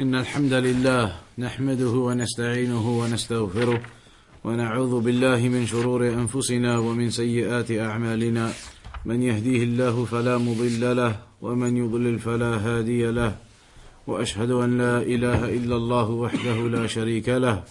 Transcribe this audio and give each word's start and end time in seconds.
إن 0.00 0.14
الحمد 0.14 0.52
لله 0.52 1.12
نحمده 1.38 1.90
ونستعينه 1.90 2.98
ونستغفره 3.00 3.80
ونعوذ 4.44 5.00
بالله 5.00 5.48
من 5.48 5.66
شرور 5.66 6.08
أنفسنا 6.08 6.78
ومن 6.78 7.10
سيئات 7.10 7.70
أعمالنا. 7.70 8.52
من 9.04 9.22
يهديه 9.22 9.62
الله 9.64 10.04
فلا 10.04 10.38
مضل 10.38 10.96
له 10.96 11.16
ومن 11.42 11.76
يضلل 11.76 12.18
فلا 12.18 12.56
هادي 12.56 13.10
له. 13.10 13.36
وأشهد 14.06 14.50
أن 14.50 14.78
لا 14.78 15.02
إله 15.02 15.44
إلا 15.44 15.76
الله 15.76 16.10
وحده 16.10 16.68
لا 16.68 16.86
شريك 16.86 17.28
له. 17.28 17.64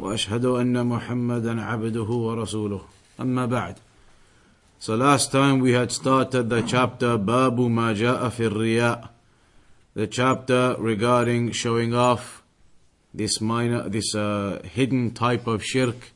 وأشهد 0.00 0.44
أن 0.44 0.86
محمدا 0.86 1.62
عبده 1.62 2.10
ورسوله. 2.10 2.80
أما 3.20 3.46
بعد. 3.46 3.74
So 4.78 4.94
last 4.94 5.32
time 5.32 5.60
we 5.60 5.72
had 5.72 5.90
started 5.90 6.50
the 6.50 6.60
chapter 6.60 7.16
Babu 7.16 7.70
Ma 7.70 7.94
Ja'a 7.94 8.30
fi 8.30 8.44
Riya, 8.44 9.08
the 9.96 10.06
chapter 10.06 10.76
regarding 10.78 11.50
showing 11.52 11.94
off 11.94 12.42
this 13.14 13.40
minor, 13.40 13.88
this 13.88 14.14
uh, 14.14 14.60
hidden 14.62 15.10
type 15.10 15.46
of 15.46 15.64
shirk. 15.64 16.12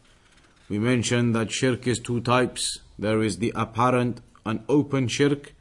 We 0.68 0.78
mentioned 0.78 1.34
that 1.34 1.50
shirk 1.50 1.86
is 1.86 1.98
two 1.98 2.20
types. 2.20 2.80
There 2.98 3.22
is 3.22 3.38
the 3.38 3.54
apparent 3.56 4.20
and 4.44 4.62
open 4.68 5.08
shirk, 5.08 5.54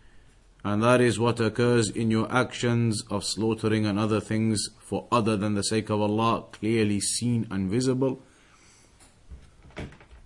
and 0.66 0.84
that 0.84 1.00
is 1.00 1.18
what 1.18 1.40
occurs 1.40 1.90
in 1.90 2.12
your 2.12 2.30
actions 2.30 3.02
of 3.10 3.24
slaughtering 3.24 3.86
and 3.86 3.98
other 3.98 4.20
things 4.20 4.68
for 4.82 5.08
other 5.10 5.38
than 5.38 5.54
the 5.54 5.63
sake 5.63 5.90
of 5.90 6.02
Allah, 6.02 6.44
clearly 6.52 6.99
seen 6.99 7.48
and 7.49 7.72
visible. 7.72 8.22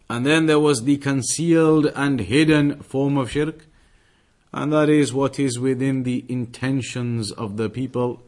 And 0.09 0.25
then 0.25 0.47
there 0.47 0.59
was 0.59 0.81
the 0.81 0.97
concealed 0.97 1.85
and 1.95 2.21
hidden 2.21 2.81
form 2.81 3.17
of 3.19 3.29
shirk, 3.29 3.67
and 4.53 4.71
that 4.71 4.87
is 4.87 5.13
what 5.13 5.39
is 5.39 5.59
within 5.59 6.03
the 6.03 6.23
intentions 6.29 7.31
of 7.31 7.57
the 7.57 7.69
people, 7.69 8.21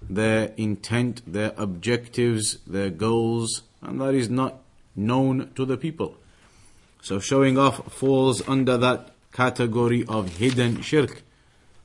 their 0.00 0.52
intent, 0.56 1.20
their 1.30 1.52
objectives, 1.56 2.58
their 2.66 2.90
goals, 2.90 3.62
and 3.82 4.00
that 4.00 4.14
is 4.14 4.30
not 4.30 4.62
known 4.94 5.50
to 5.54 5.66
the 5.66 5.76
people. 5.76 6.16
So 7.02 7.20
showing 7.20 7.58
off 7.58 7.92
falls 7.92 8.46
under 8.48 8.78
that 8.78 9.10
category 9.32 10.04
of 10.08 10.38
hidden 10.38 10.80
shirk 10.80 11.22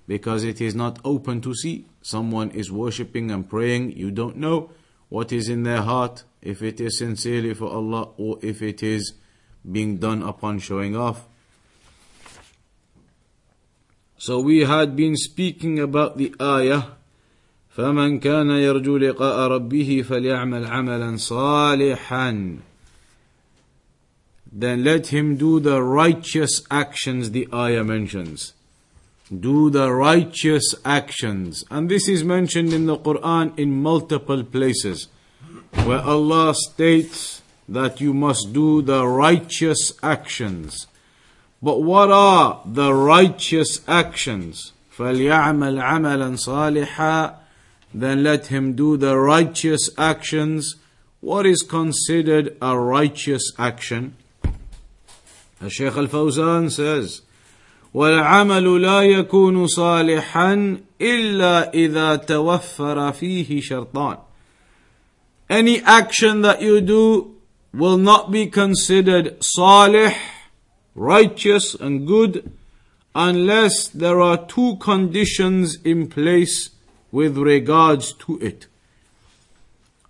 because 0.07 0.43
it 0.45 0.61
is 0.61 0.73
not 0.73 0.99
open 1.03 1.41
to 1.41 1.53
see. 1.53 1.85
Someone 2.01 2.49
is 2.51 2.71
worshipping 2.71 3.29
and 3.29 3.47
praying, 3.47 3.91
you 3.97 4.09
don't 4.09 4.37
know 4.37 4.71
what 5.09 5.33
is 5.33 5.49
in 5.49 5.63
their 5.63 5.81
heart, 5.81 6.23
if 6.41 6.61
it 6.61 6.79
is 6.79 6.97
sincerely 6.97 7.53
for 7.53 7.69
Allah 7.69 8.09
or 8.17 8.39
if 8.41 8.61
it 8.61 8.81
is 8.81 9.13
being 9.69 9.97
done 9.97 10.23
upon 10.23 10.59
showing 10.59 10.95
off. 10.95 11.27
So 14.20 14.40
we 14.40 14.60
had 14.60 14.96
been 14.96 15.16
speaking 15.16 15.78
about 15.78 16.16
the 16.16 16.34
ayah 16.40 16.96
فمن 17.76 18.20
كان 18.20 18.50
يرجو 18.50 18.96
لقاء 18.96 19.48
ربه 19.48 20.02
فليعمل 20.08 20.66
عملا 20.66 21.16
صالحا 21.16 22.58
Then 24.50 24.84
let 24.84 25.08
him 25.08 25.36
do 25.36 25.60
the 25.60 25.82
righteous 25.82 26.62
actions 26.70 27.32
the 27.32 27.46
ayah 27.52 27.84
mentions. 27.84 28.54
Do 29.28 29.68
the 29.68 29.92
righteous 29.92 30.74
actions. 30.82 31.64
And 31.70 31.90
this 31.90 32.08
is 32.08 32.24
mentioned 32.24 32.72
in 32.72 32.86
the 32.86 32.96
Quran 32.96 33.58
in 33.58 33.82
multiple 33.82 34.42
places 34.44 35.08
where 35.84 36.00
Allah 36.00 36.54
states 36.54 37.42
that 37.68 38.00
you 38.00 38.14
must 38.14 38.54
do 38.54 38.80
the 38.80 39.06
righteous 39.06 39.92
actions. 40.02 40.86
But 41.62 41.82
what 41.82 42.10
are 42.10 42.60
the 42.64 42.92
righteous 42.92 43.80
actions? 43.88 44.72
فَلْيَعْمَلْ 44.96 45.82
عَمَلًا 45.82 46.36
صَالِحًا 46.36 47.34
Then 47.94 48.22
let 48.22 48.46
him 48.46 48.74
do 48.74 48.96
the 48.96 49.18
righteous 49.18 49.90
actions. 49.98 50.76
What 51.20 51.46
is 51.46 51.62
considered 51.62 52.56
a 52.60 52.78
righteous 52.78 53.52
action? 53.58 54.16
الشيخ 55.62 55.98
الفوزان 55.98 56.68
says 56.70 57.22
والعمل 57.94 58.82
لا 58.82 59.02
يكون 59.02 59.66
صالحا 59.66 60.80
إلا 61.00 61.74
إذا 61.74 62.16
توفر 62.16 63.12
فيه 63.12 63.60
شرطان 63.60 64.16
Any 65.48 65.80
action 65.82 66.42
that 66.42 66.60
you 66.60 66.80
do 66.80 67.36
will 67.72 67.96
not 67.96 68.30
be 68.30 68.48
considered 68.48 69.42
salih, 69.42 70.12
righteous 70.94 71.74
and 71.74 72.06
good, 72.06 72.50
unless 73.14 73.88
there 73.88 74.20
are 74.20 74.46
two 74.46 74.76
conditions 74.76 75.78
in 75.84 76.06
place 76.08 76.70
with 77.12 77.36
regards 77.36 78.12
to 78.12 78.38
it. 78.40 78.66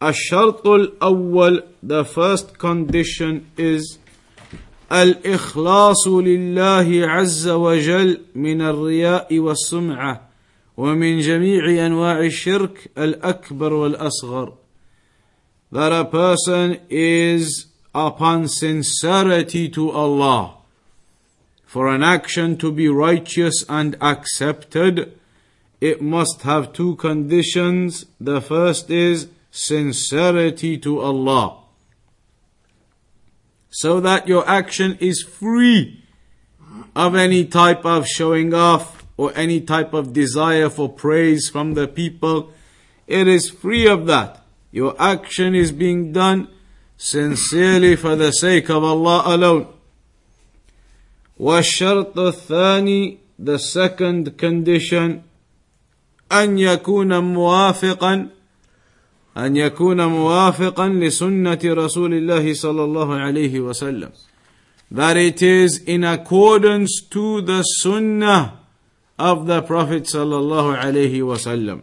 الشرط 0.03 0.67
الأول 0.67 1.63
the 1.83 2.05
first 2.05 2.59
condition 2.59 3.47
is 3.57 3.99
الإخلاص 4.93 6.07
لله 6.07 7.07
عز 7.07 7.49
وجل 7.49 8.21
من 8.35 8.61
الرياء 8.63 9.39
والسمعة 9.39 10.29
ومن 10.77 11.21
جميع 11.21 11.87
أنواع 11.87 12.21
الشرك 12.21 12.91
الأكبر 12.99 13.73
والأصغر 13.73 14.53
that 15.73 15.93
a 15.93 16.05
person 16.05 16.79
is 16.89 17.67
upon 17.95 18.47
sincerity 18.47 19.69
to 19.71 19.91
Allah. 19.91 20.55
for 21.72 21.88
an 21.88 22.04
action 22.04 22.58
to 22.58 22.70
be 22.70 22.90
righteous 22.90 23.64
and 23.70 23.96
accepted, 24.02 25.18
it 25.80 26.02
must 26.02 26.42
have 26.42 26.74
two 26.74 26.98
conditions. 26.98 28.08
The 28.20 28.42
first 28.42 28.90
is 28.90 29.30
sincerity 29.52 30.78
to 30.80 31.00
Allah. 31.00 31.60
So 33.70 34.02
that 34.02 34.28
your 34.28 34.46
action 34.50 34.98
is 35.00 35.24
free 35.24 36.04
of 36.94 37.16
any 37.16 37.46
type 37.46 37.86
of 37.86 38.06
showing 38.06 38.54
off 38.54 39.06
or 39.16 39.32
any 39.34 39.62
type 39.62 39.94
of 39.94 40.12
desire 40.12 40.70
for 40.70 40.90
praise 40.90 41.48
from 41.48 41.76
the 41.76 41.88
people. 41.88 42.52
It 43.08 43.30
is 43.30 43.50
free 43.50 43.88
of 43.88 44.08
that. 44.08 44.44
Your 44.72 44.94
action 45.00 45.56
is 45.56 45.72
being 45.72 46.12
done 46.12 46.50
sincerely 46.98 47.96
for 47.96 48.18
the 48.18 48.32
sake 48.32 48.70
of 48.70 48.84
Allah 48.84 49.24
alone. 49.26 49.74
والشرط 51.42 52.20
الثاني 52.20 53.18
the 53.40 53.58
second 53.58 54.38
condition 54.38 55.22
أن 56.32 56.58
يكون 56.58 57.20
موافقا 57.20 58.28
أن 59.38 59.56
يكون 59.56 60.06
موافقا 60.06 60.90
لسنة 60.90 61.60
رسول 61.66 62.14
الله 62.14 62.54
صلى 62.54 62.84
الله 62.84 63.16
عليه 63.16 63.60
وسلم 63.60 64.10
that 64.92 65.18
it 65.18 65.42
is 65.42 65.80
in 65.88 66.04
accordance 66.04 67.02
to 67.10 67.42
the 67.42 67.64
sunnah 67.64 68.60
of 69.18 69.48
the 69.48 69.62
Prophet 69.62 70.06
صلى 70.06 70.38
الله 70.38 70.76
عليه 70.76 71.22
وسلم 71.22 71.82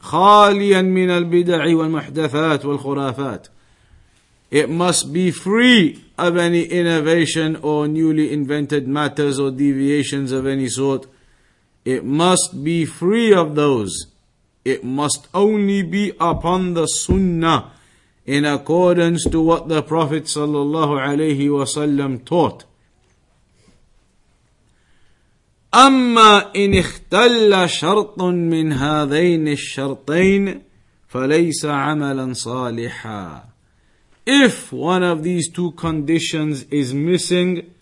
خاليا 0.00 0.82
من 0.82 1.10
البدع 1.10 1.76
والمحدثات 1.76 2.64
والخرافات. 2.64 3.48
It 4.51 4.69
must 4.69 5.11
be 5.11 5.31
free 5.31 6.05
of 6.17 6.37
any 6.37 6.63
innovation 6.63 7.57
or 7.57 7.87
newly 7.87 8.31
invented 8.31 8.87
matters 8.87 9.39
or 9.39 9.51
deviations 9.51 10.31
of 10.31 10.47
any 10.47 10.69
sort. 10.69 11.07
It 11.83 12.05
must 12.05 12.63
be 12.63 12.85
free 12.85 13.33
of 13.33 13.55
those. 13.55 14.07
It 14.63 14.83
must 14.83 15.27
only 15.33 15.83
be 15.83 16.13
upon 16.19 16.73
the 16.73 16.87
sunnah 16.87 17.71
in 18.25 18.45
accordance 18.45 19.23
to 19.25 19.41
what 19.41 19.67
the 19.69 19.81
Prophet 19.81 20.23
sallallahu 20.23 20.99
alaihi 20.99 21.47
wasallam 21.47 22.25
taught. 22.25 22.65
أما 25.73 26.55
إن 26.55 26.73
اختل 26.73 27.69
شرط 27.69 28.21
من 28.21 28.73
هذين 28.73 29.47
الشرطين 29.47 30.61
فليس 31.07 31.65
عملا 31.65 32.33
صالحا 32.33 33.50
if 34.24 34.72
one 34.72 35.02
of 35.02 35.22
these 35.22 35.50
two 35.50 35.72
conditions 35.72 36.64
is 36.64 36.94
missing, 36.94 37.74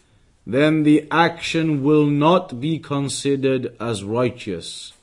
then 0.47 0.85
the 0.85 1.07
action 1.11 1.83
will 1.83 2.07
not 2.07 2.61
be 2.61 2.79
considered 2.79 3.77
as 3.79 4.03
righteous. 4.03 4.95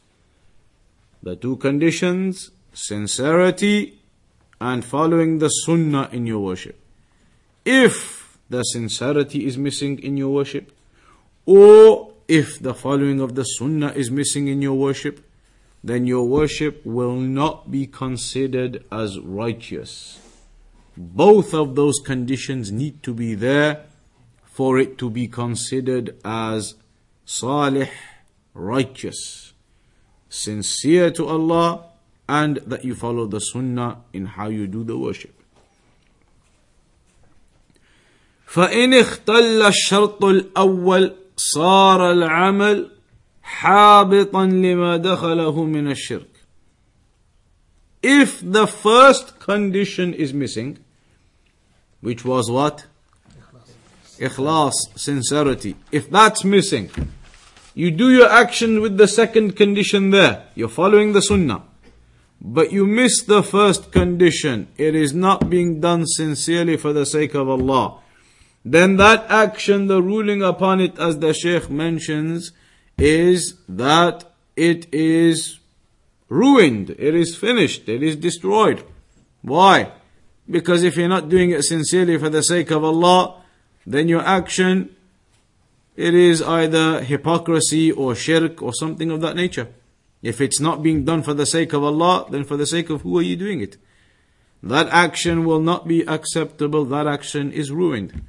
The 1.22 1.36
two 1.36 1.58
conditions, 1.58 2.52
sincerity 2.74 4.00
and 4.60 4.84
following 4.84 5.40
the 5.40 5.50
sunnah 5.50 6.10
in 6.12 6.26
your 6.26 6.40
worship. 6.40 6.80
If 7.66 8.38
the 8.50 8.64
sincerity 8.64 9.46
is 9.46 9.58
missing 9.58 10.00
in 10.00 10.18
your 10.18 10.34
worship, 10.34 10.72
or 11.46 12.14
if 12.28 12.60
the 12.60 12.74
following 12.74 13.20
of 13.20 13.36
the 13.36 13.44
sunnah 13.44 13.92
is 13.92 14.10
missing 14.10 14.48
in 14.48 14.62
your 14.62 14.74
worship, 14.74 15.24
then 15.84 16.08
your 16.08 16.28
worship 16.28 16.86
will 16.86 17.16
not 17.16 17.70
be 17.70 17.86
considered 17.86 18.84
as 18.92 19.20
righteous. 19.20 20.20
Both 20.97 21.55
of 21.55 21.75
those 21.75 21.99
conditions 22.05 22.71
need 22.71 23.03
to 23.03 23.15
be 23.15 23.35
there 23.35 23.85
for 24.45 24.79
it 24.79 24.99
to 24.99 25.09
be 25.09 25.27
considered 25.27 26.17
as 26.25 26.75
salih, 27.25 27.89
righteous, 28.55 29.55
sincere 30.29 31.11
to 31.13 31.27
Allah, 31.27 31.87
and 32.29 32.59
that 32.67 32.85
you 32.85 32.95
follow 32.95 33.27
the 33.27 33.41
sunnah 33.41 34.03
in 34.13 34.27
how 34.27 34.49
you 34.49 34.67
do 34.67 34.85
the 34.85 34.99
worship. 34.99 35.35
فإن 38.47 38.95
اختل 38.95 39.63
الشرط 39.63 40.25
الأول 40.25 41.15
صار 41.37 42.13
العمل 42.13 42.91
حابطا 43.43 44.47
لما 44.47 44.97
دخله 44.97 45.65
من 45.65 45.91
الشرك. 45.91 46.29
If 48.03 48.41
the 48.43 48.67
first 48.67 49.39
condition 49.39 50.13
is 50.13 50.35
missing, 50.35 50.79
which 52.02 52.24
was 52.26 52.50
what? 52.50 52.86
Ikhlas, 54.20 54.74
sincerity. 54.96 55.76
If 55.92 56.10
that's 56.10 56.44
missing, 56.44 56.90
you 57.74 57.92
do 57.92 58.10
your 58.12 58.30
action 58.30 58.82
with 58.82 58.98
the 58.98 59.08
second 59.08 59.56
condition 59.56 60.10
there. 60.10 60.48
You're 60.56 60.70
following 60.70 61.14
the 61.14 61.22
sunnah. 61.22 61.64
But 62.42 62.72
you 62.72 62.86
miss 62.86 63.24
the 63.24 63.44
first 63.44 63.92
condition. 63.92 64.68
It 64.78 64.96
is 64.96 65.14
not 65.14 65.50
being 65.50 65.80
done 65.80 66.06
sincerely 66.06 66.78
for 66.78 66.94
the 66.94 67.06
sake 67.06 67.34
of 67.34 67.50
Allah. 67.50 68.00
Then 68.64 68.98
that 68.98 69.26
action, 69.30 69.88
the 69.88 70.02
ruling 70.02 70.44
upon 70.44 70.82
it, 70.82 70.98
as 71.00 71.20
the 71.20 71.34
Shaykh 71.34 71.70
mentions, 71.70 72.52
is 72.98 73.56
that 73.70 74.26
it 74.56 74.92
is 74.94 75.60
ruined, 76.30 76.90
it 76.92 77.16
is 77.16 77.36
finished, 77.36 77.88
it 77.88 78.04
is 78.04 78.16
destroyed. 78.16 78.84
Why? 79.42 79.92
Because 80.49 80.83
if 80.83 80.97
you're 80.97 81.09
not 81.09 81.29
doing 81.29 81.51
it 81.51 81.63
sincerely 81.63 82.19
for 82.19 82.29
the 82.29 82.43
sake 82.43 82.71
of 82.71 82.85
Allah, 82.85 83.43
then 83.87 84.09
your 84.09 84.23
action, 84.23 84.95
it 85.97 86.15
is 86.15 86.43
either 86.43 87.03
hypocrisy 87.03 87.93
or 87.93 88.15
shirk 88.15 88.63
or 88.63 88.73
something 88.73 89.11
of 89.11 89.21
that 89.21 89.37
nature. 89.37 89.69
If 90.21 90.41
it's 90.41 90.61
not 90.61 90.83
being 90.83 91.05
done 91.05 91.23
for 91.23 91.35
the 91.35 91.47
sake 91.47 91.73
of 91.73 91.83
Allah, 91.83 92.27
then 92.31 92.45
for 92.45 92.57
the 92.57 92.67
sake 92.67 92.91
of 92.91 93.03
who 93.03 93.19
are 93.19 93.23
you 93.23 93.37
doing 93.37 93.61
it? 93.61 93.77
That 94.63 94.89
action 94.89 95.45
will 95.45 95.61
not 95.61 95.89
be 95.89 96.03
acceptable, 96.03 96.85
that 96.87 97.07
action 97.07 97.51
is 97.51 97.73
ruined. 97.73 98.23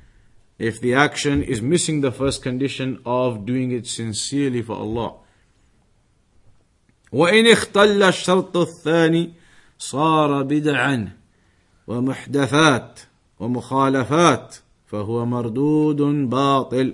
If 0.57 0.81
the 0.81 0.95
action 0.95 1.43
is 1.43 1.61
missing 1.61 2.01
the 2.01 2.11
first 2.11 2.41
condition 2.41 2.99
of 3.05 3.45
doing 3.45 3.71
it 3.71 3.85
sincerely 3.87 4.61
for 4.61 4.75
Allah. 4.75 5.15
وإن 7.13 7.45
اختل 7.45 8.03
الشرط 8.03 8.57
الثاني 8.57 9.33
صار 9.77 10.43
بدعا 10.43 11.16
ومحدثات 11.87 12.99
ومخالفات 13.39 14.55
فهو 14.91 15.25
مردود 15.25 16.29
باطل 16.29 16.93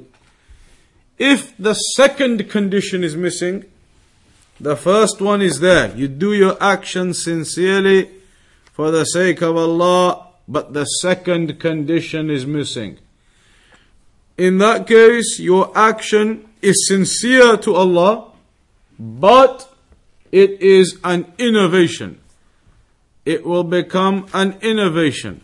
If 1.20 1.52
the 1.58 1.74
second 1.74 2.50
condition 2.50 3.04
is 3.04 3.16
missing, 3.16 3.66
the 4.60 4.78
first 4.78 5.20
one 5.20 5.42
is 5.42 5.60
there. 5.60 5.94
You 5.96 6.08
do 6.08 6.34
your 6.34 6.56
action 6.64 7.14
sincerely 7.14 8.10
for 8.72 8.90
the 8.90 9.04
sake 9.04 9.42
of 9.42 9.58
Allah, 9.58 10.28
but 10.48 10.72
the 10.74 10.86
second 10.86 11.60
condition 11.60 12.30
is 12.30 12.46
missing. 12.46 13.00
In 14.38 14.58
that 14.60 14.88
case, 14.88 15.40
your 15.40 15.78
action 15.78 16.48
is 16.62 16.88
sincere 16.88 17.58
to 17.58 17.76
Allah, 17.76 18.32
but 18.98 19.74
it 20.32 20.62
is 20.62 20.98
an 21.04 21.26
innovation. 21.38 22.22
It 23.25 23.45
will 23.45 23.65
become 23.65 24.27
an 24.33 24.59
innovation 24.61 25.41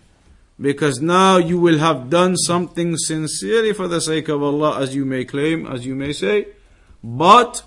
because 0.60 1.00
now 1.00 1.38
you 1.38 1.58
will 1.58 1.78
have 1.78 2.10
done 2.10 2.36
something 2.36 2.96
sincerely 2.96 3.72
for 3.72 3.88
the 3.88 4.00
sake 4.00 4.28
of 4.28 4.42
Allah, 4.42 4.80
as 4.80 4.94
you 4.94 5.06
may 5.06 5.24
claim, 5.24 5.66
as 5.66 5.86
you 5.86 5.94
may 5.94 6.12
say, 6.12 6.48
but 7.02 7.62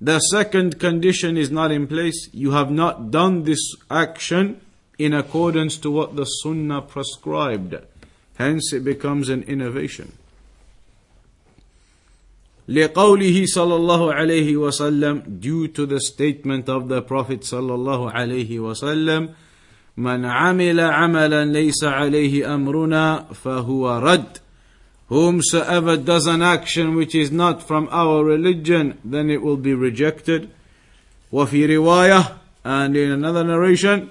the 0.00 0.18
second 0.18 0.78
condition 0.78 1.36
is 1.36 1.50
not 1.50 1.70
in 1.70 1.86
place. 1.86 2.28
You 2.32 2.50
have 2.50 2.70
not 2.70 3.10
done 3.10 3.44
this 3.44 3.74
action 3.90 4.60
in 4.98 5.14
accordance 5.14 5.78
to 5.78 5.90
what 5.90 6.16
the 6.16 6.24
Sunnah 6.24 6.82
prescribed. 6.82 7.76
Hence, 8.34 8.72
it 8.72 8.84
becomes 8.84 9.28
an 9.28 9.44
innovation. 9.44 10.12
لقوله 12.68 13.44
صلى 13.46 13.76
الله 13.76 14.14
عليه 14.14 14.56
وسلم 14.56 15.22
due 15.40 15.68
to 15.68 15.86
the 15.86 16.00
statement 16.00 16.68
of 16.68 16.88
the 16.88 17.02
Prophet 17.02 17.42
صلى 17.42 17.74
الله 17.74 18.10
عليه 18.10 18.60
وسلم 18.60 19.28
من 19.96 20.24
عمل 20.24 20.80
عملا 20.80 21.44
ليس 21.44 21.84
عليه 21.84 22.54
أمرنا 22.54 23.26
فهو 23.34 23.98
رد 23.98 24.38
Whomsoever 25.08 25.98
does 25.98 26.26
an 26.26 26.40
action 26.40 26.94
which 26.94 27.14
is 27.14 27.30
not 27.30 27.62
from 27.62 27.86
our 27.90 28.24
religion, 28.24 28.96
then 29.04 29.28
it 29.28 29.42
will 29.42 29.58
be 29.58 29.74
rejected. 29.74 30.48
وفي 31.32 31.66
رواية 31.76 32.24
and 32.64 32.96
in 32.96 33.10
another 33.10 33.44
narration 33.44 34.08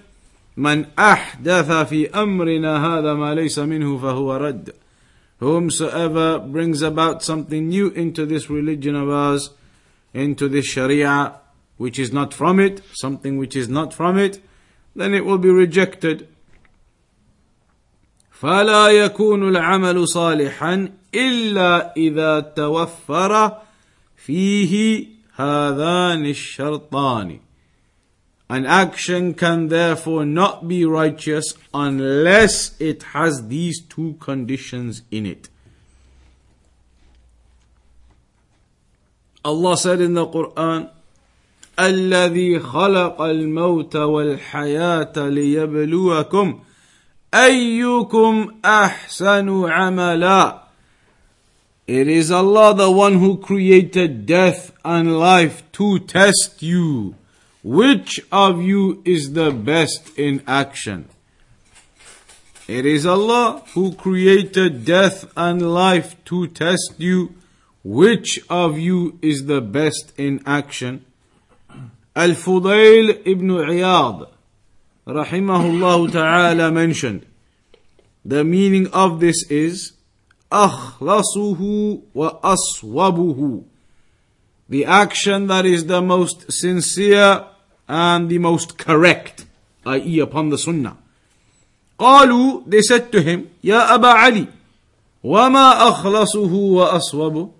من 0.57 0.85
أحدث 0.99 1.71
في 1.71 2.09
أمرنا 2.09 2.85
هذا 2.85 3.13
ما 3.13 3.35
ليس 3.35 3.59
منه 3.59 3.97
فهو 3.97 4.35
رد 4.35 4.73
Whomsoever 5.40 6.38
brings 6.38 6.80
about 6.82 7.22
something 7.22 7.68
new 7.68 7.88
into 7.90 8.24
this 8.24 8.48
religion 8.48 8.94
of 8.94 9.10
ours, 9.10 9.50
into 10.14 10.48
this 10.48 10.66
Sharia, 10.66 11.34
which 11.76 11.98
is 11.98 12.12
not 12.12 12.32
from 12.32 12.58
it, 12.58 12.82
something 12.94 13.36
which 13.36 13.54
is 13.54 13.68
not 13.68 13.92
from 13.92 14.16
it, 14.18 14.40
then 14.94 15.12
it 15.14 15.24
will 15.24 15.38
be 15.38 15.50
rejected. 15.50 16.28
فلا 18.40 18.88
يكون 18.88 19.48
العمل 19.48 20.08
صالحا 20.08 20.92
إلا 21.14 21.92
إذا 21.96 22.40
توفر 22.56 23.52
فيه 24.16 25.06
هذان 25.36 26.26
الشرطان. 26.26 27.40
An 28.50 28.64
action 28.64 29.34
can 29.34 29.68
therefore 29.68 30.24
not 30.24 30.68
be 30.68 30.84
righteous 30.84 31.54
unless 31.74 32.80
it 32.80 33.02
has 33.14 33.48
these 33.48 33.80
two 33.82 34.14
conditions 34.20 35.02
in 35.10 35.26
it. 35.26 35.48
Allah 39.44 39.76
said 39.76 40.00
in 40.00 40.14
the 40.14 40.26
Quran, 40.26 40.90
الذي 41.78 42.58
خلق 42.58 43.20
الموت 43.20 43.96
والحياة 43.96 45.12
ليبلوكم 45.16 46.60
أيكم 47.34 48.54
أحسن 48.64 49.70
عملا 49.70 50.62
It 51.86 52.08
is 52.08 52.32
Allah 52.32 52.74
the 52.74 52.90
one 52.90 53.18
who 53.20 53.36
created 53.38 54.26
death 54.26 54.72
and 54.84 55.16
life 55.16 55.62
to 55.72 56.00
test 56.00 56.60
you. 56.60 57.14
Which 57.62 58.20
of 58.30 58.62
you 58.62 59.02
is 59.04 59.32
the 59.32 59.50
best 59.50 60.16
in 60.18 60.42
action? 60.46 61.08
It 62.68 62.84
is 62.84 63.06
Allah 63.06 63.62
who 63.74 63.94
created 63.94 64.84
death 64.84 65.30
and 65.36 65.62
life 65.74 66.16
to 66.26 66.48
test 66.48 66.94
you. 66.98 67.34
Which 67.84 68.40
of 68.50 68.78
you 68.78 69.18
is 69.22 69.46
the 69.46 69.60
best 69.60 70.12
in 70.18 70.42
action? 70.46 71.04
Al-Fudayl 72.16 73.22
ibn 73.24 73.48
Iyad, 73.48 74.28
rahimahullah 75.06 76.10
ta'ala 76.12 76.72
mentioned, 76.72 77.26
the 78.24 78.42
meaning 78.42 78.88
of 78.88 79.20
this 79.20 79.48
is, 79.50 79.92
أخلصه 80.50 82.00
وأصوبه 82.14 83.62
the 84.70 84.84
action 84.84 85.46
that 85.46 85.64
is 85.64 85.86
the 85.86 86.02
most 86.02 86.50
sincere 86.50 87.44
and 87.88 88.28
the 88.28 88.38
most 88.38 88.78
correct, 88.78 89.44
i.e. 89.84 90.18
upon 90.20 90.50
the 90.50 90.58
sunnah. 90.58 90.96
قالوا, 91.98 92.64
they 92.66 92.82
said 92.82 93.10
to 93.12 93.22
him, 93.22 93.50
يا 93.62 93.94
أبا 93.94 94.12
علي, 94.14 94.48
وما 95.24 95.90
أخلصه 95.90 96.52
وأصوبه? 96.52 97.52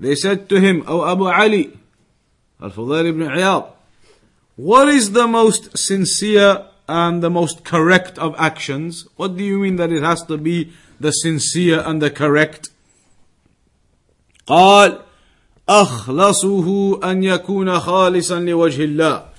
They 0.00 0.14
said 0.16 0.48
to 0.48 0.58
him, 0.58 0.84
O 0.88 1.06
Abu 1.08 1.26
Ali, 1.28 1.78
Al-Fudayl 2.60 3.06
ibn 3.06 3.22
Iyad, 3.28 3.70
what 4.56 4.88
is 4.88 5.12
the 5.12 5.28
most 5.28 5.78
sincere 5.78 6.66
and 6.88 7.22
the 7.22 7.30
most 7.30 7.64
correct 7.64 8.18
of 8.18 8.34
actions? 8.36 9.06
What 9.16 9.36
do 9.36 9.44
you 9.44 9.58
mean 9.60 9.76
that 9.76 9.92
it 9.92 10.02
has 10.02 10.22
to 10.24 10.36
be 10.36 10.72
the 10.98 11.12
sincere 11.12 11.82
and 11.86 12.02
the 12.02 12.10
correct? 12.10 12.70
قال 14.48 15.02
أخلصه 15.68 17.00
أن 17.10 17.22
يكون 17.22 17.78
خالصا 17.78 18.40
لوجه 18.40 18.84
الله 18.84 19.32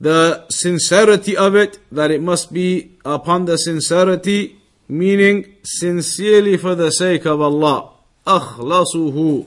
the 0.00 0.46
sincerity 0.48 1.36
of 1.36 1.54
it, 1.54 1.78
that 1.92 2.10
it 2.10 2.22
must 2.22 2.52
be 2.52 2.92
upon 3.04 3.44
the 3.44 3.58
sincerity, 3.58 4.56
meaning 4.88 5.56
sincerely 5.62 6.56
for 6.56 6.74
the 6.74 6.90
sake 6.90 7.26
of 7.26 7.40
Allah. 7.40 7.90
أخلصه 8.26 9.46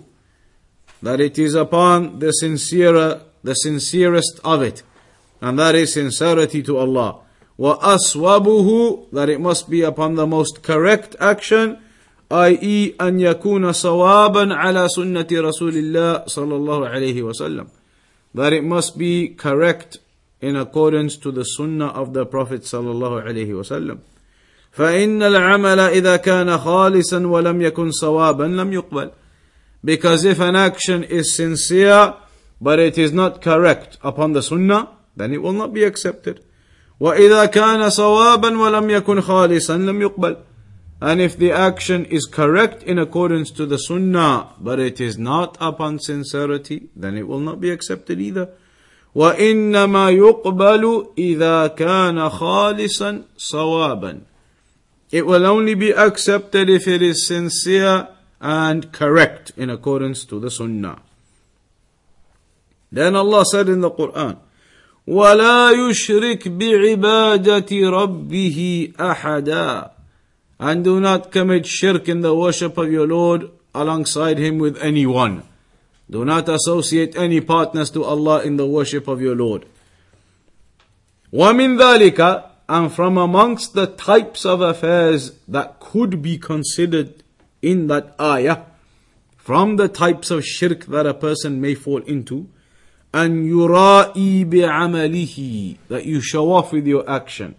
that 1.01 1.19
it 1.19 1.37
is 1.37 1.55
upon 1.55 2.19
the 2.19 2.31
sincere, 2.31 3.21
the 3.43 3.53
sincerest 3.55 4.39
of 4.45 4.61
it, 4.61 4.83
and 5.41 5.57
that 5.57 5.75
is 5.75 5.93
sincerity 5.93 6.61
to 6.63 6.77
Allah. 6.77 7.19
وأصوبه 7.59 9.11
that 9.11 9.29
it 9.29 9.41
must 9.41 9.69
be 9.69 9.81
upon 9.81 10.15
the 10.15 10.27
most 10.27 10.61
correct 10.61 11.15
action, 11.19 11.79
i.e. 12.30 12.94
أن 13.00 13.20
يكون 13.20 13.72
صوابا 13.72 14.54
على 14.54 14.88
سنة 14.88 15.26
رسول 15.32 15.74
الله 15.76 16.24
صلى 16.26 16.56
الله 16.56 16.88
عليه 16.88 17.22
وسلم 17.22 17.66
that 18.34 18.52
it 18.52 18.64
must 18.64 18.98
be 18.98 19.28
correct 19.28 19.98
in 20.40 20.56
accordance 20.56 21.16
to 21.16 21.32
the 21.32 21.44
sunnah 21.44 21.88
of 21.88 22.12
the 22.12 22.24
Prophet 22.26 22.62
sallallahu 22.62 23.24
alaihi 23.24 23.48
wasallam. 23.48 23.98
فإن 24.72 25.22
العمل 25.22 25.80
إذا 25.80 26.16
كان 26.16 26.58
خالصا 26.58 27.26
ولم 27.26 27.62
يكن 27.62 27.90
صوابا 27.90 28.44
لم 28.44 28.72
يقبل. 28.72 29.10
Because 29.84 30.24
if 30.24 30.40
an 30.40 30.56
action 30.56 31.04
is 31.04 31.34
sincere 31.34 32.14
but 32.60 32.78
it 32.78 32.98
is 32.98 33.12
not 33.12 33.40
correct 33.40 33.98
upon 34.02 34.32
the 34.32 34.42
sunnah, 34.42 34.88
then 35.16 35.32
it 35.32 35.42
will 35.42 35.52
not 35.52 35.72
be 35.72 35.84
accepted. 35.84 36.40
وإذا 37.00 37.46
كان 37.46 37.90
صوابا 37.90 38.58
ولم 38.58 38.90
يكن 38.90 39.20
خالصا 39.20 39.76
لم 39.76 40.02
يقبل. 40.02 40.36
And 41.01 41.19
if 41.19 41.35
the 41.37 41.51
action 41.51 42.05
is 42.05 42.25
correct 42.25 42.81
in 42.83 42.97
accordance 42.97 43.51
to 43.51 43.65
the 43.65 43.77
sunnah, 43.77 44.53
but 44.59 44.79
it 44.79 45.01
is 45.01 45.17
not 45.17 45.57
upon 45.59 45.99
sincerity, 45.99 46.87
then 46.95 47.17
it 47.17 47.27
will 47.27 47.41
not 47.41 47.59
be 47.59 47.71
accepted 47.71 48.21
either. 48.21 48.49
وإنما 49.15 50.09
يقبل 50.09 51.07
إذا 51.17 51.67
كان 51.75 52.29
خالصا 52.29 53.23
صوابا. 53.37 54.21
It 55.11 55.25
will 55.25 55.45
only 55.45 55.75
be 55.75 55.91
accepted 55.91 56.69
if 56.69 56.87
it 56.87 57.01
is 57.01 57.27
sincere 57.27 58.07
and 58.41 58.91
correct 58.91 59.51
in 59.57 59.69
accordance 59.69 60.25
to 60.25 60.39
the 60.39 60.49
sunnah. 60.49 60.99
Then 62.91 63.15
Allah 63.15 63.43
said 63.45 63.67
in 63.67 63.81
the 63.81 63.91
Quran, 63.91 64.37
ولا 65.07 65.71
يشرك 65.71 66.47
بعبادة 66.47 67.89
ربه 67.89 68.91
أحدا 68.99 69.91
and 70.59 70.83
do 70.83 70.99
not 70.99 71.31
commit 71.31 71.65
shirk 71.65 72.07
in 72.07 72.21
the 72.21 72.35
worship 72.35 72.77
of 72.77 72.91
your 72.91 73.07
Lord 73.07 73.49
alongside 73.73 74.37
Him 74.37 74.59
with 74.59 74.77
anyone. 74.77 75.43
Do 76.09 76.23
not 76.25 76.47
associate 76.47 77.15
any 77.15 77.41
partners 77.41 77.89
to 77.91 78.03
Allah 78.03 78.43
in 78.43 78.57
the 78.57 78.67
worship 78.67 79.07
of 79.07 79.21
your 79.21 79.35
Lord. 79.35 79.65
وَمِن 81.33 81.77
ذَلِكَ 81.77 82.49
And 82.69 82.93
from 82.93 83.17
amongst 83.17 83.73
the 83.73 83.87
types 83.87 84.45
of 84.45 84.61
affairs 84.61 85.33
that 85.47 85.79
could 85.79 86.21
be 86.21 86.37
considered 86.37 87.23
in 87.61 87.87
that 87.87 88.15
ayah, 88.19 88.61
from 89.35 89.75
the 89.75 89.89
types 89.89 90.31
of 90.31 90.45
shirk 90.45 90.85
that 90.85 91.05
a 91.05 91.13
person 91.13 91.59
may 91.59 91.75
fall 91.75 92.01
into, 92.03 92.47
and 93.13 93.45
yura'i 93.45 94.45
bi'amalihi, 94.45 95.77
that 95.89 96.05
you 96.05 96.21
show 96.21 96.51
off 96.51 96.71
with 96.71 96.87
your 96.87 97.09
action. 97.09 97.55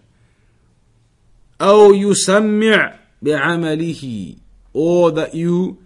أو 1.61 1.93
يسمع 1.93 2.93
بعمله 3.21 4.35
or 4.73 5.11
that 5.11 5.33
you 5.33 5.77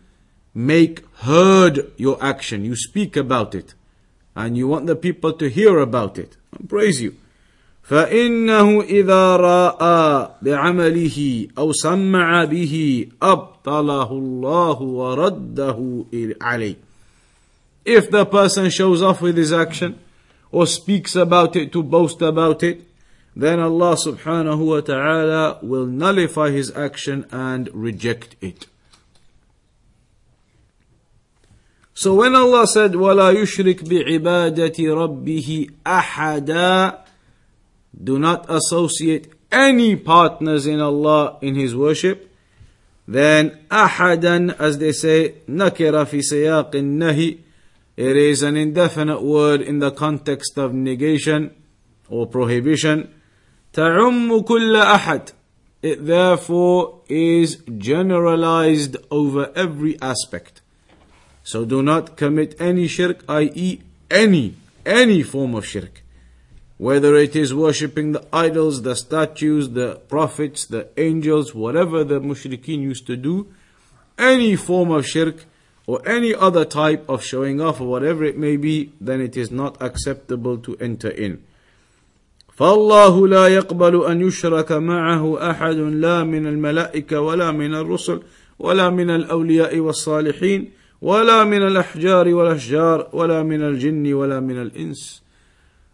make 0.55 1.03
heard 1.21 1.91
your 1.97 2.17
action 2.23 2.65
you 2.65 2.75
speak 2.75 3.15
about 3.15 3.53
it 3.53 3.73
and 4.35 4.57
you 4.57 4.67
want 4.67 4.87
the 4.87 4.95
people 4.95 5.33
to 5.33 5.47
hear 5.49 5.79
about 5.79 6.17
it 6.17 6.37
and 6.57 6.67
praise 6.69 7.01
you 7.01 7.13
فإنه 7.89 8.81
إذا 8.81 9.35
رأى 9.35 10.29
بعمله 10.41 11.47
أو 11.57 11.71
سمع 11.73 12.43
به 12.45 13.05
أبطله 13.21 14.11
الله 14.11 14.81
ورده 14.81 16.05
عليه 16.41 16.75
If 17.85 18.11
the 18.11 18.25
person 18.25 18.69
shows 18.69 19.01
off 19.01 19.21
with 19.21 19.37
his 19.37 19.51
action 19.51 19.97
or 20.51 20.67
speaks 20.67 21.15
about 21.15 21.55
it 21.55 21.71
to 21.71 21.81
boast 21.81 22.21
about 22.21 22.61
it 22.61 22.81
then 23.35 23.59
Allah 23.59 23.95
subhanahu 23.95 24.65
wa 24.65 24.81
ta'ala 24.81 25.59
will 25.61 25.85
nullify 25.85 26.51
his 26.51 26.75
action 26.75 27.25
and 27.31 27.69
reject 27.73 28.35
it. 28.41 28.67
So 31.93 32.15
when 32.15 32.33
Allah 32.35 32.65
said, 32.65 32.93
وَلَا 32.93 33.35
يُشْرِكْ 33.35 33.83
بِعِبَادَةِ 33.83 34.75
رَبِّهِ 34.75 35.71
أَحَدًا 35.85 36.99
Do 38.03 38.17
not 38.17 38.45
associate 38.49 39.33
any 39.51 39.95
partners 39.95 40.65
in 40.65 40.79
Allah 40.79 41.37
in 41.41 41.55
His 41.55 41.75
worship. 41.75 42.31
Then 43.07 43.57
أحدا, 43.71 44.59
as 44.59 44.77
they 44.77 44.91
say, 44.91 45.35
نكر 45.49 46.05
في 46.05 46.21
سياق 46.21 46.75
النهي. 46.75 47.37
It 47.97 48.15
is 48.15 48.43
an 48.43 48.55
indefinite 48.55 49.21
word 49.21 49.61
in 49.61 49.79
the 49.79 49.91
context 49.91 50.57
of 50.57 50.73
negation 50.73 51.51
or 52.07 52.27
prohibition. 52.27 53.12
تعم 53.73 54.41
كل 54.41 54.75
أحد 54.75 55.29
it 55.81 56.05
therefore 56.05 57.01
is 57.07 57.57
generalized 57.77 58.97
over 59.09 59.51
every 59.55 59.99
aspect. 60.01 60.61
So 61.43 61.65
do 61.65 61.81
not 61.81 62.17
commit 62.17 62.59
any 62.59 62.87
shirk, 62.87 63.23
i.e., 63.29 63.81
any, 64.11 64.55
any 64.85 65.23
form 65.23 65.55
of 65.55 65.65
shirk. 65.65 66.03
Whether 66.77 67.15
it 67.15 67.35
is 67.35 67.53
worshipping 67.53 68.11
the 68.11 68.25
idols, 68.31 68.81
the 68.81 68.95
statues, 68.95 69.69
the 69.69 69.95
prophets, 70.09 70.65
the 70.65 70.89
angels, 70.97 71.55
whatever 71.55 72.03
the 72.03 72.19
mushrikeen 72.19 72.81
used 72.81 73.07
to 73.07 73.15
do, 73.15 73.47
any 74.17 74.55
form 74.55 74.91
of 74.91 75.07
shirk 75.07 75.45
or 75.87 76.07
any 76.07 76.35
other 76.35 76.65
type 76.65 77.07
of 77.09 77.23
showing 77.23 77.59
off 77.61 77.81
or 77.81 77.87
whatever 77.87 78.23
it 78.23 78.37
may 78.37 78.57
be, 78.57 78.93
then 78.99 79.21
it 79.21 79.35
is 79.35 79.49
not 79.49 79.81
acceptable 79.81 80.57
to 80.57 80.75
enter 80.77 81.09
in. 81.09 81.43
فالله 82.54 83.28
لا 83.28 83.48
يقبل 83.48 84.04
أن 84.04 84.20
يشرك 84.20 84.72
معه 84.72 85.50
أحد 85.50 85.76
لا 85.76 86.24
من 86.24 86.46
الملائكة 86.46 87.20
ولا 87.20 87.50
من 87.50 87.74
الرسل 87.74 88.20
ولا 88.58 88.90
من 88.90 89.10
الأولياء 89.10 89.78
والصالحين 89.78 90.70
ولا 91.02 91.44
من 91.44 91.66
الأحجار 91.66 92.34
والأشجار 92.34 93.08
ولا 93.12 93.42
من 93.42 93.62
الجن 93.62 94.14
ولا 94.14 94.40
من 94.40 94.62
الإنس 94.62 95.22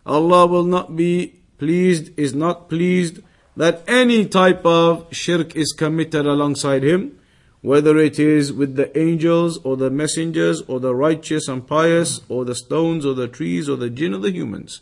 Allah 0.06 0.46
will 0.46 0.64
not 0.64 0.96
be 0.96 1.34
pleased, 1.58 2.10
is 2.18 2.34
not 2.34 2.68
pleased 2.68 3.20
that 3.56 3.82
any 3.86 4.24
type 4.24 4.64
of 4.64 5.06
shirk 5.12 5.54
is 5.54 5.72
committed 5.72 6.26
alongside 6.26 6.82
him, 6.82 7.18
whether 7.60 7.98
it 7.98 8.18
is 8.18 8.52
with 8.52 8.76
the 8.76 8.96
angels 8.98 9.58
or 9.62 9.76
the 9.76 9.90
messengers 9.90 10.62
or 10.62 10.80
the 10.80 10.94
righteous 10.94 11.48
and 11.48 11.66
pious 11.66 12.22
or 12.28 12.44
the 12.46 12.54
stones 12.54 13.04
or 13.04 13.14
the 13.14 13.28
trees 13.28 13.68
or 13.68 13.76
the 13.76 13.90
jinn 13.90 14.14
or 14.14 14.18
the 14.18 14.32
humans. 14.32 14.80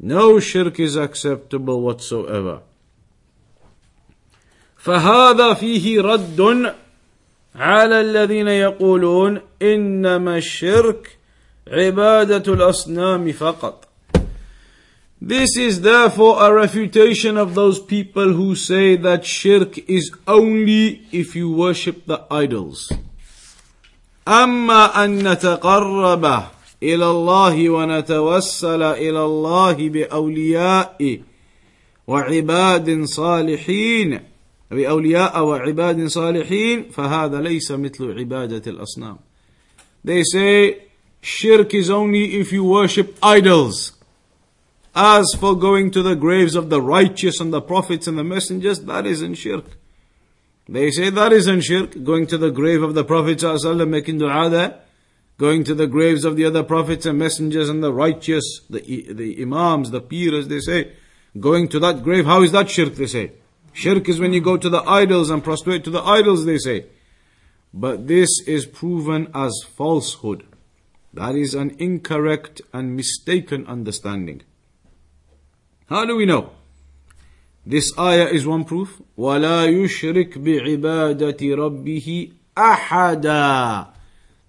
No 0.00 0.40
shirk 0.40 0.80
is 0.80 0.96
acceptable 0.96 1.80
whatsoever. 1.80 2.60
فهذا 4.76 5.54
فيه 5.54 6.00
رد 6.02 6.74
على 7.56 8.00
الذين 8.00 8.48
يقولون 8.48 9.40
إنما 9.62 10.36
الشرك 10.36 11.18
عبادة 11.68 12.52
الأصنام 12.52 13.32
فقط. 13.32 13.88
This 15.20 15.56
is 15.56 15.80
therefore 15.80 16.42
a 16.42 16.52
refutation 16.52 17.38
of 17.38 17.54
those 17.54 17.80
people 17.80 18.34
who 18.34 18.54
say 18.54 18.96
that 18.96 19.24
shirk 19.24 19.78
is 19.88 20.10
only 20.28 21.06
if 21.12 21.34
you 21.34 21.50
worship 21.50 22.04
the 22.04 22.24
idols. 22.30 22.92
أما 24.28 25.04
أن 25.04 25.32
نتقرب 25.32 26.44
إلى 26.83 27.11
الله 27.11 27.69
ونتوسل 27.69 28.83
إلى 28.83 29.25
الله 29.25 29.89
بأولياء 29.89 31.21
وعباد 32.07 33.03
صالحين 33.03 34.19
بأولياء 34.71 35.45
وعباد 35.45 36.07
صالحين 36.07 36.89
فهذا 36.89 37.41
ليس 37.41 37.71
مثل 37.71 38.19
عبادة 38.19 38.71
الأصنام. 38.71 39.17
They 40.03 40.23
say 40.23 40.83
shirk 41.21 41.73
is 41.73 41.89
only 41.89 42.39
if 42.39 42.51
you 42.51 42.63
worship 42.63 43.17
idols. 43.21 43.93
As 44.95 45.27
for 45.39 45.55
going 45.55 45.91
to 45.91 46.01
the 46.01 46.15
graves 46.15 46.55
of 46.55 46.69
the 46.69 46.81
righteous 46.81 47.39
and 47.39 47.53
the 47.53 47.61
prophets 47.61 48.07
and 48.07 48.17
the 48.17 48.23
messengers, 48.23 48.79
that 48.81 49.05
isn't 49.05 49.35
shirk. 49.35 49.65
They 50.67 50.91
say 50.91 51.09
that 51.09 51.33
isn't 51.33 51.61
shirk, 51.61 52.03
going 52.03 52.27
to 52.27 52.37
the 52.37 52.51
grave 52.51 52.83
of 52.83 52.93
the 52.95 53.03
Prophet 53.03 53.41
making 53.87 54.19
dua 54.19 54.49
there. 54.49 54.79
going 55.38 55.64
to 55.64 55.74
the 55.74 55.86
graves 55.86 56.24
of 56.24 56.36
the 56.36 56.44
other 56.44 56.62
prophets 56.62 57.06
and 57.06 57.18
messengers 57.18 57.68
and 57.68 57.82
the 57.82 57.92
righteous, 57.92 58.60
the, 58.70 58.80
the 59.12 59.42
imams, 59.42 59.90
the 59.90 60.00
peers, 60.00 60.48
they 60.48 60.60
say, 60.60 60.92
going 61.40 61.68
to 61.68 61.80
that 61.80 62.02
grave, 62.02 62.26
how 62.26 62.42
is 62.42 62.52
that 62.52 62.70
shirk, 62.70 62.94
they 62.94 63.06
say. 63.06 63.32
Shirk 63.72 64.08
is 64.08 64.20
when 64.20 64.32
you 64.32 64.40
go 64.40 64.56
to 64.56 64.68
the 64.68 64.82
idols 64.82 65.30
and 65.30 65.42
prostrate 65.42 65.82
to 65.84 65.90
the 65.90 66.02
idols, 66.02 66.44
they 66.44 66.58
say. 66.58 66.86
But 67.72 68.06
this 68.06 68.30
is 68.46 68.66
proven 68.66 69.28
as 69.34 69.64
falsehood. 69.66 70.46
That 71.12 71.34
is 71.34 71.54
an 71.54 71.74
incorrect 71.78 72.60
and 72.72 72.94
mistaken 72.94 73.66
understanding. 73.66 74.42
How 75.88 76.04
do 76.04 76.16
we 76.16 76.24
know? 76.24 76.50
This 77.66 77.90
ayah 77.98 78.26
is 78.26 78.46
one 78.46 78.64
proof. 78.64 79.00
وَلَا 79.18 79.66
يُشْرِكْ 79.66 80.34
بِعِبَادَةِ 80.34 81.40
رَبِّهِ 81.40 82.32
أَحَدًا 82.56 83.94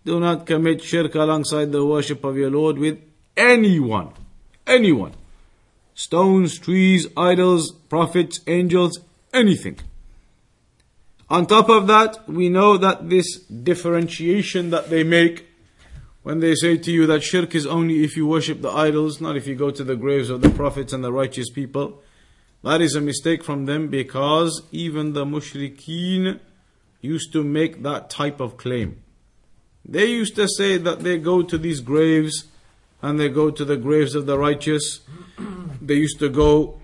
do 0.04 0.18
not 0.20 0.46
commit 0.46 0.82
shirk 0.82 1.14
alongside 1.14 1.72
the 1.72 1.84
worship 1.84 2.24
of 2.24 2.36
your 2.36 2.50
Lord 2.50 2.78
with 2.78 3.00
anyone. 3.36 4.12
Anyone. 4.66 5.12
Stones, 5.94 6.58
trees, 6.58 7.06
idols, 7.16 7.72
prophets, 7.88 8.40
angels, 8.46 9.00
anything. 9.34 9.78
On 11.28 11.46
top 11.46 11.68
of 11.68 11.86
that, 11.86 12.28
we 12.28 12.48
know 12.48 12.76
that 12.76 13.08
this 13.08 13.38
differentiation 13.40 14.70
that 14.70 14.90
they 14.90 15.04
make 15.04 15.46
when 16.22 16.40
they 16.40 16.54
say 16.54 16.76
to 16.76 16.92
you 16.92 17.06
that 17.06 17.22
shirk 17.22 17.54
is 17.54 17.66
only 17.66 18.04
if 18.04 18.16
you 18.16 18.26
worship 18.26 18.60
the 18.60 18.70
idols, 18.70 19.20
not 19.20 19.36
if 19.36 19.46
you 19.46 19.54
go 19.54 19.70
to 19.70 19.84
the 19.84 19.96
graves 19.96 20.28
of 20.28 20.42
the 20.42 20.50
prophets 20.50 20.92
and 20.92 21.02
the 21.02 21.12
righteous 21.12 21.48
people, 21.50 22.02
that 22.62 22.82
is 22.82 22.94
a 22.94 23.00
mistake 23.00 23.42
from 23.42 23.64
them 23.64 23.88
because 23.88 24.62
even 24.70 25.14
the 25.14 25.24
mushrikeen 25.24 26.38
used 27.00 27.32
to 27.32 27.42
make 27.42 27.82
that 27.82 28.10
type 28.10 28.38
of 28.40 28.58
claim. 28.58 29.02
They 29.90 30.06
used 30.06 30.36
to 30.36 30.46
say 30.48 30.76
that 30.76 31.00
they 31.00 31.18
go 31.18 31.42
to 31.42 31.58
these 31.58 31.80
graves 31.80 32.44
and 33.02 33.18
they 33.18 33.28
go 33.28 33.50
to 33.50 33.64
the 33.64 33.76
graves 33.76 34.14
of 34.14 34.24
the 34.26 34.38
righteous. 34.38 35.00
They 35.82 35.94
used 35.94 36.18
to 36.20 36.28
go 36.28 36.78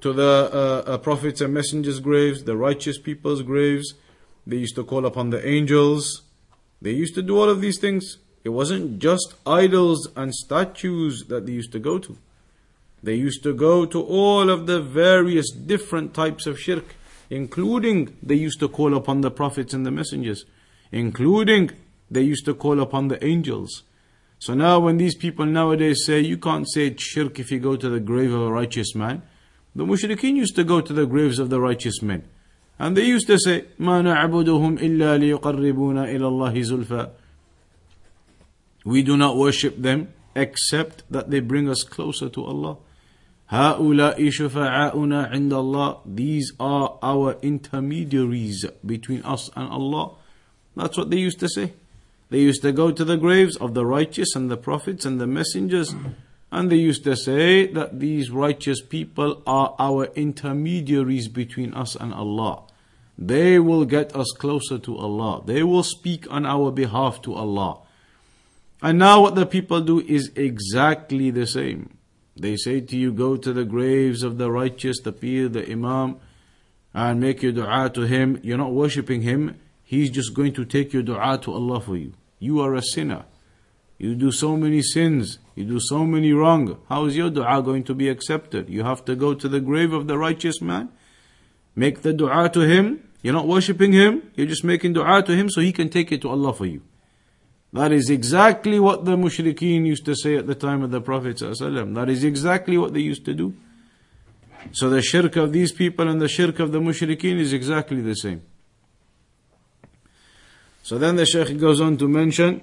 to 0.00 0.12
the 0.12 0.50
uh, 0.52 0.90
uh, 0.90 0.98
prophets 0.98 1.40
and 1.40 1.52
messengers' 1.52 1.98
graves, 2.00 2.44
the 2.44 2.56
righteous 2.56 2.96
people's 2.98 3.42
graves. 3.42 3.94
They 4.46 4.56
used 4.56 4.76
to 4.76 4.84
call 4.84 5.04
upon 5.04 5.30
the 5.30 5.46
angels. 5.46 6.22
They 6.80 6.92
used 6.92 7.14
to 7.16 7.22
do 7.22 7.36
all 7.36 7.50
of 7.50 7.60
these 7.60 7.78
things. 7.78 8.18
It 8.44 8.50
wasn't 8.50 9.00
just 9.00 9.34
idols 9.44 10.08
and 10.16 10.32
statues 10.32 11.24
that 11.24 11.46
they 11.46 11.52
used 11.52 11.72
to 11.72 11.80
go 11.80 11.98
to. 11.98 12.16
They 13.02 13.16
used 13.16 13.42
to 13.42 13.52
go 13.52 13.84
to 13.86 14.00
all 14.00 14.48
of 14.48 14.66
the 14.66 14.80
various 14.80 15.50
different 15.50 16.14
types 16.14 16.46
of 16.46 16.58
shirk, 16.58 16.94
including 17.28 18.16
they 18.22 18.36
used 18.36 18.60
to 18.60 18.68
call 18.68 18.96
upon 18.96 19.20
the 19.20 19.32
prophets 19.32 19.74
and 19.74 19.84
the 19.84 19.90
messengers, 19.90 20.44
including 20.92 21.72
they 22.09 22.21
used 22.21 22.45
to 22.45 22.53
call 22.53 22.79
upon 22.79 23.07
the 23.07 23.23
angels. 23.25 23.83
So 24.39 24.53
now 24.53 24.79
when 24.79 24.97
these 24.97 25.15
people 25.15 25.45
nowadays 25.45 26.03
say 26.05 26.19
you 26.19 26.37
can't 26.37 26.69
say 26.69 26.95
shirk 26.97 27.39
if 27.39 27.51
you 27.51 27.59
go 27.59 27.75
to 27.75 27.89
the 27.89 27.99
grave 27.99 28.33
of 28.33 28.41
a 28.41 28.51
righteous 28.51 28.93
man, 28.95 29.23
the 29.75 29.85
mushrikeen 29.85 30.35
used 30.35 30.55
to 30.55 30.63
go 30.63 30.81
to 30.81 30.93
the 30.93 31.05
graves 31.05 31.39
of 31.39 31.49
the 31.49 31.59
righteous 31.59 32.01
men. 32.01 32.27
And 32.77 32.97
they 32.97 33.05
used 33.05 33.27
to 33.27 33.39
say, 33.39 33.65
ما 33.79 34.01
نعبدهم 34.01 34.77
إلا 34.77 35.17
ليقربونا 35.17 36.03
إلى 36.11 36.27
الله 36.27 36.61
زلفى 36.61 37.09
we 38.83 39.01
do 39.01 39.15
not 39.15 39.37
worship 39.37 39.81
them 39.81 40.13
except 40.35 41.03
that 41.09 41.29
they 41.29 41.39
bring 41.39 41.69
us 41.69 41.83
closer 41.83 42.29
to 42.29 42.43
Allah. 42.43 42.77
هؤلاء 43.49 44.29
شفعاؤنا 44.29 45.31
عند 45.31 45.53
الله. 45.53 46.15
These 46.15 46.53
are 46.59 46.97
our 47.01 47.37
intermediaries 47.41 48.65
between 48.85 49.21
us 49.23 49.49
and 49.55 49.69
Allah. 49.69 50.15
That's 50.75 50.97
what 50.97 51.09
they 51.09 51.17
used 51.17 51.39
to 51.39 51.49
say. 51.49 51.73
They 52.30 52.40
used 52.40 52.62
to 52.62 52.72
go 52.72 52.90
to 52.90 53.04
the 53.04 53.16
graves 53.16 53.56
of 53.56 53.74
the 53.74 53.86
righteous 53.86 54.34
and 54.34 54.50
the 54.50 54.56
prophets 54.56 55.04
and 55.04 55.20
the 55.20 55.26
messengers. 55.26 55.94
And 56.50 56.70
they 56.70 56.76
used 56.76 57.04
to 57.04 57.16
say 57.16 57.66
that 57.66 58.00
these 58.00 58.30
righteous 58.30 58.80
people 58.80 59.42
are 59.46 59.74
our 59.78 60.06
intermediaries 60.14 61.28
between 61.28 61.74
us 61.74 61.94
and 61.94 62.12
Allah. 62.12 62.62
They 63.18 63.58
will 63.58 63.84
get 63.84 64.14
us 64.14 64.30
closer 64.38 64.78
to 64.78 64.96
Allah. 64.96 65.42
They 65.44 65.62
will 65.62 65.82
speak 65.82 66.30
on 66.30 66.46
our 66.46 66.70
behalf 66.70 67.20
to 67.22 67.34
Allah. 67.34 67.80
And 68.80 68.98
now 68.98 69.22
what 69.22 69.34
the 69.34 69.46
people 69.46 69.80
do 69.80 70.00
is 70.00 70.30
exactly 70.36 71.30
the 71.30 71.46
same. 71.46 71.98
They 72.36 72.56
say 72.56 72.80
to 72.80 72.96
you, 72.96 73.12
go 73.12 73.36
to 73.36 73.52
the 73.52 73.64
graves 73.64 74.22
of 74.22 74.38
the 74.38 74.50
righteous, 74.50 75.00
the 75.00 75.12
pir, 75.12 75.48
the 75.48 75.68
imam, 75.68 76.18
and 76.94 77.20
make 77.20 77.42
your 77.42 77.52
dua 77.52 77.90
to 77.94 78.02
him. 78.02 78.38
You're 78.42 78.58
not 78.58 78.72
worshipping 78.72 79.22
him. 79.22 79.58
He's 79.82 80.10
just 80.10 80.34
going 80.34 80.52
to 80.54 80.64
take 80.64 80.92
your 80.92 81.02
dua 81.02 81.38
to 81.42 81.52
Allah 81.52 81.80
for 81.80 81.96
you. 81.96 82.12
You 82.38 82.60
are 82.60 82.74
a 82.74 82.82
sinner. 82.82 83.24
You 83.98 84.14
do 84.14 84.30
so 84.30 84.56
many 84.56 84.80
sins. 84.82 85.38
You 85.56 85.64
do 85.64 85.80
so 85.80 86.06
many 86.06 86.32
wrong. 86.32 86.78
How 86.88 87.06
is 87.06 87.16
your 87.16 87.30
dua 87.30 87.62
going 87.62 87.82
to 87.84 87.94
be 87.94 88.08
accepted? 88.08 88.68
You 88.68 88.84
have 88.84 89.04
to 89.06 89.16
go 89.16 89.34
to 89.34 89.48
the 89.48 89.60
grave 89.60 89.92
of 89.92 90.06
the 90.06 90.16
righteous 90.16 90.60
man, 90.60 90.90
make 91.74 92.02
the 92.02 92.12
dua 92.12 92.48
to 92.50 92.60
him. 92.60 93.02
You're 93.22 93.34
not 93.34 93.48
worshipping 93.48 93.92
him. 93.92 94.30
You're 94.36 94.46
just 94.46 94.62
making 94.62 94.92
dua 94.92 95.22
to 95.24 95.34
him 95.34 95.50
so 95.50 95.60
he 95.60 95.72
can 95.72 95.88
take 95.88 96.12
it 96.12 96.22
to 96.22 96.28
Allah 96.28 96.52
for 96.52 96.66
you. 96.66 96.82
That 97.72 97.90
is 97.92 98.08
exactly 98.08 98.78
what 98.78 99.04
the 99.04 99.16
mushrikeen 99.16 99.84
used 99.84 100.04
to 100.06 100.14
say 100.14 100.36
at 100.36 100.46
the 100.46 100.54
time 100.54 100.82
of 100.82 100.90
the 100.92 101.00
Prophet. 101.00 101.38
That 101.38 102.06
is 102.08 102.22
exactly 102.22 102.78
what 102.78 102.94
they 102.94 103.00
used 103.00 103.24
to 103.24 103.34
do. 103.34 103.54
So 104.72 104.88
the 104.88 105.02
shirk 105.02 105.36
of 105.36 105.52
these 105.52 105.72
people 105.72 106.08
and 106.08 106.20
the 106.20 106.28
shirk 106.28 106.60
of 106.60 106.72
the 106.72 106.78
mushrikeen 106.78 107.38
is 107.38 107.52
exactly 107.52 108.00
the 108.00 108.14
same. 108.14 108.42
So 110.83 110.97
then 110.97 111.15
the 111.15 111.25
Shaykh 111.25 111.57
goes 111.59 111.79
on 111.81 111.97
to 111.97 112.07
mention 112.07 112.61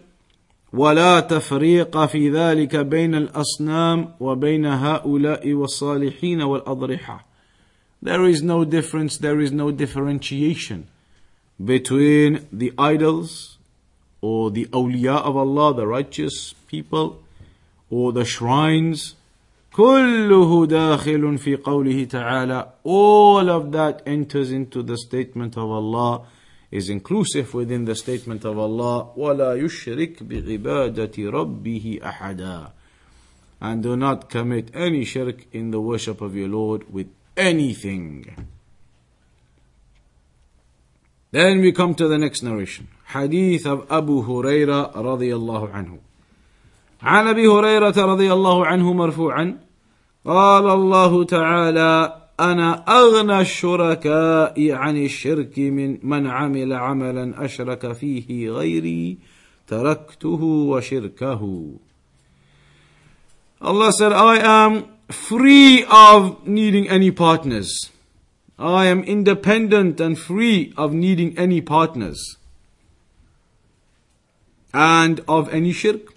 ولا 0.72 1.20
تفريق 1.20 2.06
في 2.06 2.30
ذلك 2.30 2.76
بين 2.76 3.14
الأصنام 3.14 4.14
وبين 4.20 4.66
هؤلاء 4.66 5.52
والصالحين 5.52 6.42
والأضرحة 6.42 7.24
There 8.02 8.24
is 8.24 8.42
no 8.42 8.64
difference, 8.64 9.18
there 9.18 9.40
is 9.40 9.52
no 9.52 9.70
differentiation 9.70 10.86
between 11.62 12.46
the 12.50 12.72
idols 12.78 13.58
or 14.22 14.50
the 14.50 14.66
awliya 14.66 15.16
of 15.16 15.36
Allah, 15.36 15.74
the 15.74 15.86
righteous 15.86 16.54
people, 16.68 17.20
or 17.90 18.12
the 18.12 18.24
shrines. 18.24 19.16
كله 19.72 20.66
داخل 20.66 21.38
في 21.38 21.56
قوله 21.56 22.04
تعالى 22.04 22.68
all 22.84 23.48
of 23.48 23.72
that 23.72 24.02
enters 24.06 24.50
into 24.50 24.82
the 24.82 24.96
statement 24.96 25.56
of 25.56 25.70
Allah 25.70 26.22
is 26.74 26.88
inclusive 26.88 27.52
within 27.52 27.84
the 27.84 27.94
statement 27.94 28.44
of 28.44 28.58
Allah 28.58 29.12
ولا 29.16 29.54
يشرك 29.54 30.22
بعبادة 30.22 31.30
ربه 31.30 32.00
أحدا 32.04 32.72
and 33.62 33.82
do 33.82 33.96
not 33.96 34.30
commit 34.30 34.70
any 34.74 35.04
shirk 35.04 35.46
in 35.52 35.70
the 35.70 35.80
worship 35.80 36.20
of 36.20 36.34
your 36.34 36.48
Lord 36.48 36.92
with 36.92 37.08
anything 37.36 38.46
then 41.32 41.60
we 41.60 41.72
come 41.72 41.94
to 41.94 42.08
the 42.08 42.18
next 42.18 42.42
narration 42.42 42.86
حديث 43.06 43.66
أبو 43.90 44.20
هريرة 44.22 44.92
رضي 44.96 45.36
الله 45.36 45.68
عنه 45.68 45.98
عن 47.02 47.26
أبي 47.26 47.46
هريرة 47.46 48.04
رضي 48.12 48.32
الله 48.32 48.66
عنه 48.66 48.92
مرفوعا 48.92 49.58
قال 50.24 50.70
الله 50.70 51.24
تعالى 51.24 52.16
أنا 52.39 52.83
أغنى 52.87 53.41
الشركاء 53.41 54.71
عن 54.71 54.97
الشرك 54.97 55.59
من 55.59 55.99
من 56.03 56.27
عمل 56.27 56.73
عملا 56.73 57.45
أشرك 57.45 57.93
فيه 57.93 58.49
غيري 58.49 59.17
تركته 59.67 60.43
وشركه 60.43 61.69
Allah 63.61 63.91
said, 63.93 64.11
I 64.11 64.37
am 64.37 64.85
free 65.09 65.85
of 65.89 66.45
needing 66.45 66.89
any 66.89 67.09
partners. 67.09 67.89
I 68.59 68.85
am 68.85 69.01
independent 69.03 69.99
and 69.99 70.19
free 70.19 70.73
of 70.77 70.93
needing 70.93 71.37
any 71.37 71.61
partners 71.61 72.37
and 74.73 75.21
of 75.27 75.51
any 75.53 75.71
shirk. 75.71 76.13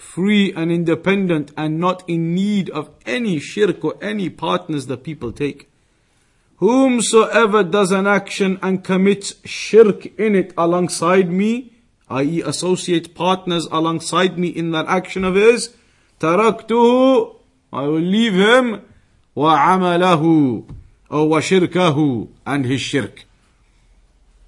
Free 0.00 0.50
and 0.54 0.72
independent 0.72 1.52
and 1.58 1.78
not 1.78 2.02
in 2.08 2.34
need 2.34 2.70
of 2.70 2.88
any 3.04 3.38
shirk 3.38 3.84
or 3.84 3.96
any 4.02 4.30
partners 4.30 4.86
that 4.86 5.04
people 5.04 5.30
take. 5.30 5.68
Whomsoever 6.56 7.62
does 7.62 7.92
an 7.92 8.06
action 8.06 8.58
and 8.62 8.82
commits 8.82 9.34
shirk 9.44 10.06
in 10.18 10.34
it 10.34 10.54
alongside 10.56 11.30
me, 11.30 11.74
i.e., 12.08 12.40
associate 12.40 13.14
partners 13.14 13.68
alongside 13.70 14.38
me 14.38 14.48
in 14.48 14.70
that 14.72 14.86
action 14.88 15.22
of 15.22 15.34
his, 15.34 15.76
taraktuhu, 16.18 17.36
I 17.70 17.82
will 17.82 18.00
leave 18.00 18.34
him, 18.34 18.82
wa 19.34 19.58
amalahu, 19.58 20.64
or 21.10 21.28
wa 21.28 21.40
shirkahu, 21.40 22.28
and 22.46 22.64
his 22.64 22.80
shirk. 22.80 23.26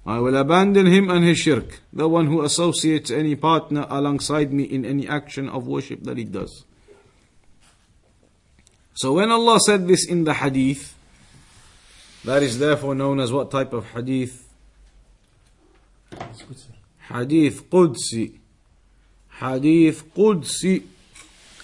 I 0.05 0.19
will 0.19 0.35
abandon 0.35 0.85
him 0.85 1.09
and 1.09 1.23
his 1.23 1.37
shirk, 1.37 1.79
the 1.93 2.09
one 2.09 2.27
who 2.27 2.41
associates 2.41 3.09
any 3.09 3.35
partner 3.35 3.85
alongside 3.89 4.51
me 4.51 4.63
in 4.63 4.83
any 4.85 5.07
action 5.07 5.47
of 5.47 5.65
worship 5.65 6.03
that 6.03 6.17
he 6.17 6.25
does. 6.25 6.65
So 8.95 9.13
when 9.13 9.31
Allah 9.31 9.59
said 9.65 9.87
this 9.87 10.05
in 10.05 10.25
the 10.25 10.33
hadith, 10.33 10.95
that 12.25 12.43
is 12.43 12.59
therefore 12.59 12.95
known 12.95 13.19
as 13.19 13.31
what 13.31 13.49
type 13.49 13.73
of 13.73 13.85
hadith? 13.91 14.49
Hadith 17.09 17.69
Qudsi. 17.69 18.39
Hadith 19.39 20.13
Qudsi. 20.13 20.83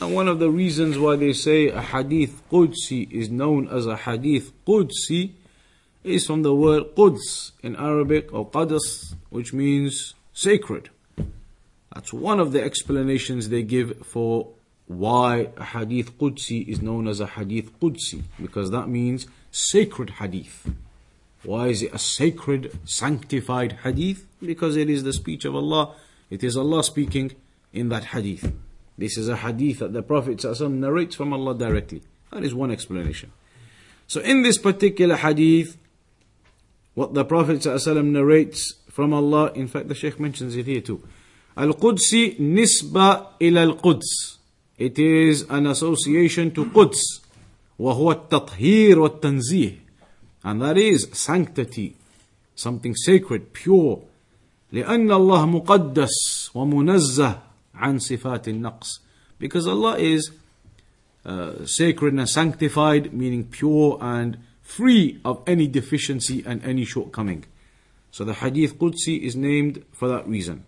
And 0.01 0.15
one 0.15 0.27
of 0.29 0.39
the 0.39 0.49
reasons 0.49 0.97
why 0.97 1.17
they 1.17 1.33
say 1.33 1.67
a 1.67 1.81
hadith 1.81 2.41
Qudsi 2.49 3.11
is 3.11 3.29
known 3.29 3.67
as 3.67 3.85
a 3.85 3.97
hadith 3.97 4.51
Qudsi 4.65 5.33
is 6.03 6.25
from 6.25 6.43
the 6.43 6.55
word 6.55 6.95
Quds 6.95 7.51
in 7.61 7.75
Arabic 7.75 8.33
or 8.33 8.49
Qadas, 8.49 9.15
which 9.29 9.53
means 9.53 10.13
sacred. 10.33 10.89
That's 11.93 12.13
one 12.13 12.39
of 12.39 12.51
the 12.51 12.63
explanations 12.63 13.49
they 13.49 13.63
give 13.63 14.05
for 14.05 14.49
why 14.87 15.49
a 15.57 15.63
hadith 15.65 16.17
Qudsi 16.17 16.67
is 16.67 16.81
known 16.81 17.07
as 17.07 17.19
a 17.19 17.27
hadith 17.27 17.79
Qudsi, 17.79 18.23
because 18.41 18.71
that 18.71 18.87
means 18.87 19.27
sacred 19.51 20.11
hadith. 20.11 20.69
Why 21.43 21.67
is 21.67 21.83
it 21.83 21.93
a 21.93 21.99
sacred, 21.99 22.77
sanctified 22.85 23.79
hadith? 23.83 24.25
Because 24.41 24.75
it 24.75 24.89
is 24.89 25.03
the 25.03 25.13
speech 25.13 25.45
of 25.45 25.55
Allah. 25.55 25.95
It 26.29 26.43
is 26.43 26.57
Allah 26.57 26.83
speaking 26.83 27.33
in 27.71 27.89
that 27.89 28.05
hadith. 28.05 28.51
This 28.97 29.17
is 29.17 29.29
a 29.29 29.37
hadith 29.37 29.79
that 29.79 29.93
the 29.93 30.01
Prophet 30.01 30.43
narrates 30.61 31.15
from 31.15 31.33
Allah 31.33 31.57
directly. 31.57 32.01
That 32.31 32.43
is 32.43 32.53
one 32.53 32.71
explanation. 32.71 33.31
So 34.07 34.21
in 34.21 34.41
this 34.41 34.57
particular 34.57 35.15
hadith, 35.15 35.77
what 36.98 37.14
the 37.14 37.24
Prophet 37.24 37.58
ﷺ 37.58 38.04
narrates 38.04 38.74
from 38.90 39.12
Allah, 39.12 39.50
in 39.54 39.66
fact, 39.66 39.88
the 39.88 39.94
Shaykh 39.94 40.20
mentions 40.20 40.54
it 40.56 40.66
here 40.66 40.80
too. 40.80 41.02
Al-Qudsi 41.56 42.38
nisba 42.38 43.26
ila 43.40 43.60
al-Quds. 43.62 44.38
It 44.78 44.98
is 44.98 45.42
an 45.50 45.66
association 45.66 46.52
to 46.52 46.66
Quds. 46.66 47.20
وهو 47.78 48.28
التطهير 48.28 48.98
والتنزيه. 48.98 49.78
And 50.44 50.62
that 50.62 50.78
is 50.78 51.08
sanctity, 51.12 51.96
something 52.54 52.94
sacred, 52.94 53.52
pure. 53.52 54.02
لأن 54.72 55.10
الله 55.10 55.46
مقدس 55.46 56.50
ومنزه 56.54 57.38
عن 57.74 57.98
صفات 57.98 58.48
النقص. 58.48 59.00
Because 59.38 59.66
Allah 59.66 59.98
is 59.98 60.30
uh, 61.24 61.64
sacred 61.64 62.14
and 62.14 62.28
sanctified, 62.28 63.12
meaning 63.12 63.44
pure 63.44 63.98
and 64.00 64.38
free 64.69 65.19
of 65.25 65.41
any 65.47 65.67
deficiency 65.67 66.43
and 66.45 66.63
any 66.63 66.85
shortcoming. 66.85 67.43
So 68.11 68.23
the 68.23 68.35
Hadith 68.35 68.77
Qudsi 68.77 69.19
is 69.19 69.35
named 69.35 69.83
for 69.91 70.07
that 70.07 70.27
reason. 70.27 70.63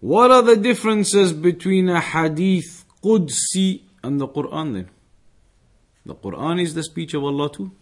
What 0.00 0.30
are 0.30 0.42
the 0.42 0.56
differences 0.56 1.32
between 1.32 1.88
a 1.88 2.00
hadith 2.00 2.84
Qudsi 3.02 3.82
and 4.02 4.20
the 4.20 4.28
Quran 4.28 4.74
then? 4.74 4.90
The 6.06 6.14
Quran 6.14 6.62
is 6.62 6.74
the 6.74 6.84
speech 6.84 7.14
of 7.14 7.24
Allah 7.24 7.50
too. 7.50 7.72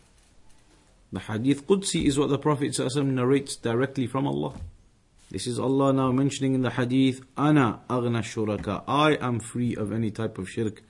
The 1.17 1.33
hadith 1.33 1.67
Qudsi 1.67 2.05
is 2.05 2.19
what 2.19 2.29
the 2.29 2.37
Prophet 2.37 2.79
narrates 2.95 3.57
directly 3.57 4.07
from 4.07 4.27
Allah. 4.27 4.53
This 5.31 5.47
is 5.47 5.59
Allah 5.59 5.91
now 5.95 6.13
mentioning 6.13 6.53
in 6.53 6.61
the 6.61 6.69
hadith, 6.69 7.23
Ana 7.39 7.81
aghna 7.89 8.21
shuraka. 8.21 8.85
I 8.87 9.15
am 9.15 9.41
free 9.41 9.75
of 9.75 9.93
any 9.93 10.11
type 10.11 10.37
of 10.37 10.47
shirk 10.51 10.83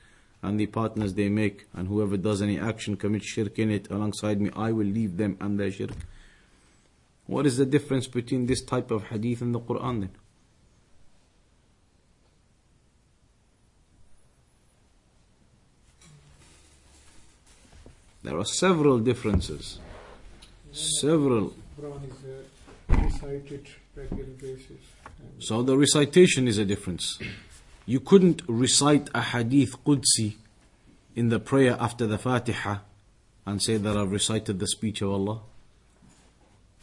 and 0.43 0.59
the 0.59 0.67
partners 0.67 1.15
they 1.15 1.29
make, 1.29 1.69
and 1.73 1.87
whoever 1.87 2.17
does 2.17 2.43
any 2.43 2.59
action 2.59 2.97
commits 2.97 3.27
shirk 3.27 3.57
in 3.61 3.71
it 3.71 3.89
alongside 3.89 4.41
me, 4.41 4.51
I 4.57 4.73
will 4.73 4.89
leave 4.89 5.17
them 5.17 5.37
and 5.41 5.61
their 5.61 5.71
shirk. 5.71 5.93
What 7.29 7.47
is 7.47 7.57
the 7.57 7.65
difference 7.65 8.09
between 8.09 8.47
this 8.47 8.63
type 8.63 8.91
of 8.91 9.05
hadith 9.05 9.43
and 9.43 9.55
the 9.55 9.61
Quran 9.61 10.01
then? 10.01 10.11
There 18.25 18.37
are 18.37 18.45
several 18.45 18.99
differences. 18.99 19.79
Several. 20.77 21.55
So 25.39 25.63
the 25.63 25.77
recitation 25.79 26.47
is 26.47 26.59
a 26.59 26.67
difference. 26.67 27.19
You 27.87 27.99
couldn't 27.99 28.43
recite 28.47 29.09
a 29.15 29.23
hadith 29.23 29.83
Qudsi 29.85 30.35
in 31.15 31.31
the 31.31 31.41
prayer 31.41 31.79
after 31.81 32.07
the 32.07 32.19
Fatiha 32.19 32.81
and 33.47 33.63
say 33.63 33.79
that 33.79 33.97
I've 33.97 34.13
recited 34.13 34.59
the 34.59 34.67
speech 34.67 35.01
of 35.01 35.13
Allah. 35.13 35.41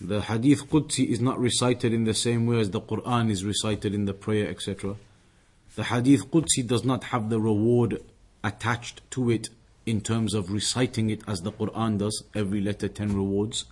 The 0.02 0.22
hadith 0.22 0.68
Qudsi 0.72 1.08
is 1.08 1.22
not 1.22 1.40
recited 1.40 1.94
in 1.94 2.06
the 2.06 2.16
same 2.16 2.48
way 2.48 2.60
as 2.60 2.72
the 2.72 2.82
Quran 2.82 3.30
is 3.30 3.46
recited 3.46 3.94
in 3.94 4.06
the 4.06 4.14
prayer, 4.16 4.50
etc. 4.50 4.96
The 5.76 5.84
hadith 5.84 6.32
Qudsi 6.32 6.66
does 6.66 6.84
not 6.84 7.04
have 7.06 7.30
the 7.30 7.40
reward 7.40 8.02
attached 8.44 9.02
to 9.12 9.30
it 9.30 9.50
in 9.86 10.02
terms 10.02 10.34
of 10.34 10.52
reciting 10.52 11.12
it 11.12 11.22
as 11.28 11.42
the 11.42 11.52
Quran 11.52 12.00
does, 12.00 12.24
every 12.34 12.60
letter 12.60 12.88
10 12.88 13.16
rewards. 13.16 13.66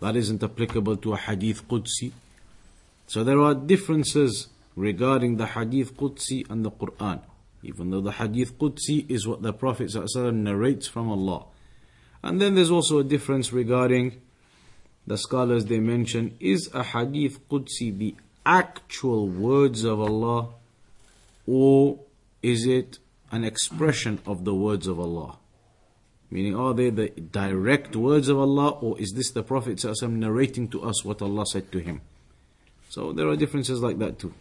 That 0.00 0.16
isn't 0.16 0.42
applicable 0.42 0.96
to 0.98 1.14
a 1.14 1.16
Hadith 1.16 1.66
Qudsi. 1.68 2.12
So 3.06 3.24
there 3.24 3.40
are 3.40 3.54
differences 3.54 4.48
regarding 4.76 5.36
the 5.36 5.46
Hadith 5.46 5.96
Qudsi 5.96 6.48
and 6.50 6.64
the 6.64 6.70
Quran. 6.70 7.20
Even 7.62 7.90
though 7.90 8.00
the 8.00 8.12
Hadith 8.12 8.58
Qudsi 8.58 9.08
is 9.10 9.26
what 9.26 9.42
the 9.42 9.52
Prophet 9.52 9.88
ﷺ 9.88 10.34
narrates 10.34 10.86
from 10.86 11.10
Allah. 11.10 11.46
And 12.22 12.40
then 12.40 12.54
there's 12.54 12.70
also 12.70 12.98
a 12.98 13.04
difference 13.04 13.52
regarding 13.52 14.20
the 15.06 15.18
scholars 15.18 15.66
they 15.66 15.80
mention 15.80 16.36
is 16.40 16.70
a 16.72 16.82
Hadith 16.82 17.46
Qudsi 17.48 17.96
the 17.96 18.14
actual 18.46 19.28
words 19.28 19.84
of 19.84 20.00
Allah 20.00 20.48
or 21.46 22.00
is 22.42 22.66
it 22.66 22.98
an 23.30 23.44
expression 23.44 24.20
of 24.26 24.44
the 24.44 24.54
words 24.54 24.86
of 24.86 24.98
Allah. 25.00 25.38
Meaning, 26.31 26.55
are 26.55 26.73
they 26.73 26.91
the 26.91 27.09
direct 27.09 27.95
words 27.95 28.29
of 28.29 28.37
Allah, 28.37 28.69
or 28.69 28.99
is 28.99 29.13
this 29.13 29.31
the 29.31 29.41
Prophet 29.41 29.77
ﷺ 29.77 30.11
narrating 30.11 30.67
to 30.69 30.83
us 30.83 31.03
what 31.03 31.21
Allah 31.21 31.45
said 31.45 31.71
to 31.71 31.79
him? 31.79 32.01
So 32.89 33.13
there 33.13 33.27
are 33.27 33.35
differences 33.35 33.81
like 33.81 33.97
that 33.99 34.19
too. 34.19 34.33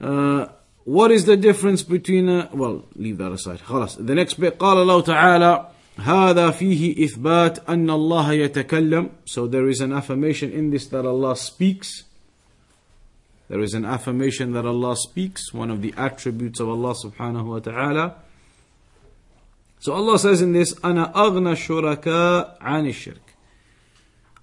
Uh, 0.00 0.46
what 0.84 1.10
is 1.10 1.24
the 1.24 1.36
difference 1.36 1.82
between, 1.82 2.28
uh, 2.28 2.48
well, 2.52 2.84
leave 2.94 3.18
that 3.18 3.32
aside. 3.32 3.60
خلاص. 3.60 4.04
The 4.04 4.14
next 4.14 4.34
bit, 4.34 4.58
قال 4.58 4.76
الله 4.76 5.04
تعالى 5.04 5.66
هذا 5.96 6.50
فيه 6.50 7.04
إثبات 7.04 7.68
أن 7.68 7.88
الله 7.88 8.48
يتكلم. 8.48 9.10
So 9.26 9.46
there 9.46 9.68
is 9.68 9.80
an 9.80 9.92
affirmation 9.92 10.50
in 10.50 10.70
this 10.70 10.86
that 10.88 11.06
Allah 11.06 11.36
speaks. 11.36 12.04
There 13.48 13.60
is 13.60 13.74
an 13.74 13.84
affirmation 13.84 14.52
that 14.52 14.66
Allah 14.66 14.96
speaks, 14.96 15.52
one 15.52 15.70
of 15.70 15.82
the 15.82 15.94
attributes 15.96 16.60
of 16.60 16.68
Allah 16.68 16.94
subhanahu 16.94 17.46
wa 17.46 17.58
ta'ala. 17.60 18.16
So 19.78 19.92
Allah 19.92 20.18
says 20.18 20.40
in 20.40 20.52
this, 20.52 20.74
أنا 20.74 21.12
أغنى 21.14 21.52
الشركاء 21.52 22.58
عن 22.60 22.86
الشرك. 22.86 23.20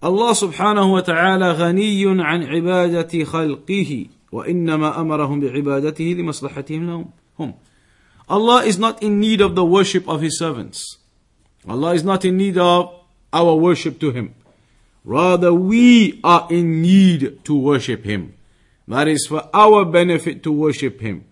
Allah 0.03 0.33
subhanahu 0.33 0.91
wa 0.91 1.01
ta'ala 1.01 1.53
غني 1.55 2.05
عن 2.21 2.43
عبادة 2.43 3.23
خلقه 3.23 4.07
وإنما 4.31 5.01
أمرهم 5.01 5.39
بعبادته 5.39 6.03
لمصلحتهم 6.03 6.87
لهم 6.87 7.05
هم. 7.39 7.53
Allah 8.29 8.63
is 8.65 8.79
not 8.79 9.01
in 9.03 9.19
need 9.19 9.41
of 9.41 9.55
the 9.55 9.65
worship 9.65 10.07
of 10.07 10.21
His 10.21 10.37
servants. 10.39 10.97
Allah 11.67 11.93
is 11.93 12.03
not 12.03 12.23
in 12.25 12.37
need 12.37 12.57
of 12.57 12.93
our 13.33 13.55
worship 13.55 13.99
to 13.99 14.11
Him. 14.11 14.33
Rather, 15.03 15.53
we 15.53 16.19
are 16.23 16.47
in 16.49 16.81
need 16.81 17.43
to 17.45 17.57
worship 17.57 18.03
Him. 18.03 18.33
That 18.87 19.07
is 19.07 19.25
for 19.27 19.49
our 19.53 19.85
benefit 19.85 20.43
to 20.43 20.51
worship 20.51 21.01
Him. 21.01 21.24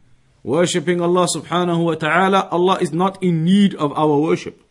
Worshipping 0.44 1.02
Allah 1.02 1.28
subhanahu 1.36 1.84
wa 1.84 1.96
ta'ala, 1.96 2.48
Allah 2.52 2.78
is 2.80 2.94
not 2.94 3.22
in 3.22 3.44
need 3.44 3.76
of 3.76 3.92
our 3.98 4.18
worship. 4.18 4.62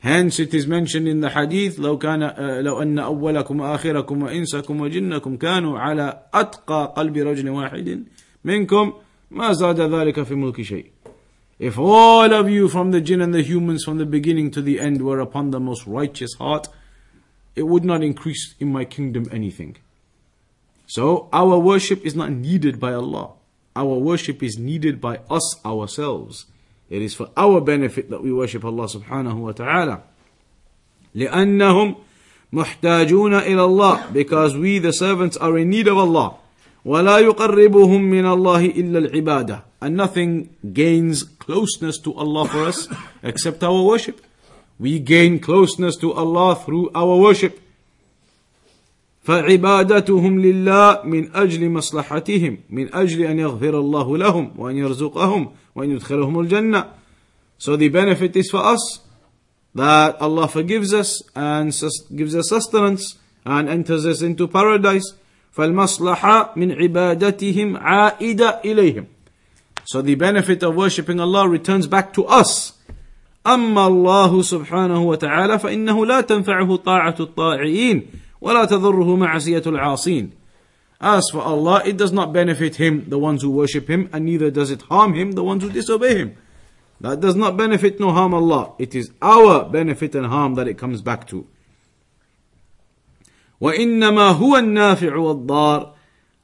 Hence 0.00 0.40
it 0.40 0.54
is 0.54 0.66
mentioned 0.66 1.06
in 1.06 1.20
the 1.20 1.30
hadith 1.30 1.78
لو 1.78 1.98
كان 1.98 2.20
لو 2.64 2.82
أن 2.82 2.98
أولكم 2.98 3.60
وآخركم 3.60 4.22
وإنسكم 4.22 4.80
وجنكم 4.80 5.36
كانوا 5.36 5.78
على 5.78 6.22
أتقى 6.34 6.94
قلب 6.96 7.16
رجل 7.16 7.50
واحد 7.50 8.04
منكم 8.44 8.92
ما 9.30 9.52
زاد 9.52 9.80
ذلك 9.80 10.22
في 10.22 10.34
ملك 10.34 10.62
شيء. 10.62 10.86
If 11.58 11.78
all 11.78 12.32
of 12.32 12.48
you 12.48 12.68
from 12.68 12.90
the 12.90 13.02
jinn 13.02 13.20
and 13.20 13.34
the 13.34 13.42
humans 13.42 13.84
from 13.84 13.98
the 13.98 14.06
beginning 14.06 14.50
to 14.52 14.62
the 14.62 14.80
end 14.80 15.02
were 15.02 15.20
upon 15.20 15.50
the 15.50 15.60
most 15.60 15.86
righteous 15.86 16.32
heart, 16.38 16.68
it 17.54 17.64
would 17.64 17.84
not 17.84 18.02
increase 18.02 18.54
in 18.58 18.72
my 18.72 18.86
kingdom 18.86 19.26
anything. 19.30 19.76
So 20.86 21.28
our 21.32 21.58
worship 21.58 22.00
is 22.06 22.16
not 22.16 22.30
needed 22.30 22.80
by 22.80 22.94
Allah. 22.94 23.32
Our 23.76 23.98
worship 23.98 24.42
is 24.42 24.58
needed 24.58 25.00
by 25.00 25.20
us 25.30 25.64
ourselves. 25.64 26.46
It 26.88 27.02
is 27.02 27.14
for 27.14 27.30
our 27.36 27.60
benefit 27.60 28.10
that 28.10 28.22
we 28.22 28.32
worship 28.32 28.64
Allah 28.64 28.86
subhanahu 28.86 29.36
wa 29.36 29.52
ta'ala. 29.52 30.02
لأنهم 31.14 31.96
محتاجون 32.52 33.34
إلى 33.34 33.64
الله 33.64 34.12
because 34.12 34.56
we 34.56 34.78
the 34.78 34.92
servants 34.92 35.36
are 35.36 35.56
in 35.58 35.70
need 35.70 35.86
of 35.86 35.98
Allah. 35.98 36.36
ولا 36.84 37.18
يقربهم 37.18 38.00
من 38.00 38.26
الله 38.26 38.74
إلا 38.74 38.98
العبادة 39.10 39.62
and 39.82 39.96
nothing 39.96 40.56
gains 40.72 41.22
closeness 41.22 41.98
to 41.98 42.12
Allah 42.14 42.46
for 42.48 42.64
us 42.64 42.88
except 43.22 43.62
our 43.62 43.82
worship. 43.82 44.20
We 44.78 44.98
gain 44.98 45.38
closeness 45.38 45.96
to 45.98 46.12
Allah 46.12 46.56
through 46.56 46.90
our 46.94 47.16
worship. 47.16 47.60
فعبادتهم 49.25 50.41
لله 50.41 50.99
من 51.03 51.35
أجل 51.35 51.69
مصلحتهم 51.69 52.57
من 52.69 52.93
أجل 52.93 53.21
أن 53.25 53.39
يغفر 53.39 53.79
الله 53.79 54.17
لهم 54.17 54.51
وأن 54.57 54.77
يرزقهم 54.77 55.51
وأن 55.75 55.91
يدخلهم 55.91 56.39
الجنة. 56.39 56.85
So 57.57 57.75
the 57.75 57.89
benefit 57.89 58.35
is 58.35 58.51
for 58.51 58.63
us 58.63 58.99
that 59.73 60.21
Allah 60.21 60.47
forgives 60.47 60.93
us 60.93 61.23
and 61.35 61.73
gives 62.15 62.35
us 62.35 62.49
sustenance 62.49 63.15
and 63.45 63.67
enters 63.67 64.05
us 64.05 64.21
into 64.21 64.47
paradise. 64.47 65.15
فالمصلحة 65.57 66.53
من 66.55 66.71
عبادتهم 66.71 67.77
عائدة 67.77 68.61
إليهم. 68.65 69.05
So 69.85 70.03
the 70.03 70.15
benefit 70.15 70.61
of 70.61 70.75
worshipping 70.75 71.19
Allah 71.19 71.49
returns 71.49 71.87
back 71.87 72.13
to 72.13 72.25
us. 72.25 72.73
أما 73.47 73.87
الله 73.87 74.41
سبحانه 74.41 75.03
وتعالى 75.03 75.59
فإنه 75.59 76.05
لا 76.05 76.21
تنفعه 76.21 76.75
طاعة 76.75 77.15
الطاعين 77.19 78.24
ولا 78.45 78.65
تضره 78.65 79.15
معصية 79.15 79.63
العاصين. 79.65 80.31
As 81.01 81.23
for 81.31 81.41
Allah, 81.41 81.81
it 81.83 81.97
does 81.97 82.13
not 82.13 82.31
benefit 82.31 82.75
him, 82.75 83.05
the 83.09 83.17
ones 83.17 83.41
who 83.41 83.49
worship 83.49 83.89
him, 83.89 84.07
and 84.13 84.23
neither 84.23 84.51
does 84.51 84.69
it 84.71 84.83
harm 84.83 85.13
him, 85.13 85.33
the 85.33 85.43
ones 85.43 85.63
who 85.63 85.69
disobey 85.69 86.17
him. 86.17 86.37
That 87.01 87.19
does 87.19 87.35
not 87.35 87.57
benefit 87.57 87.99
nor 87.99 88.13
harm 88.13 88.33
Allah. 88.33 88.73
It 88.79 88.95
is 88.95 89.11
our 89.21 89.65
benefit 89.65 90.15
and 90.15 90.27
harm 90.27 90.55
that 90.55 90.67
it 90.67 90.77
comes 90.77 91.01
back 91.01 91.27
to. 91.27 91.47
وإنما 93.61 94.31
هو 94.31 94.57
النافع 94.57 95.15
والضار 95.15 95.93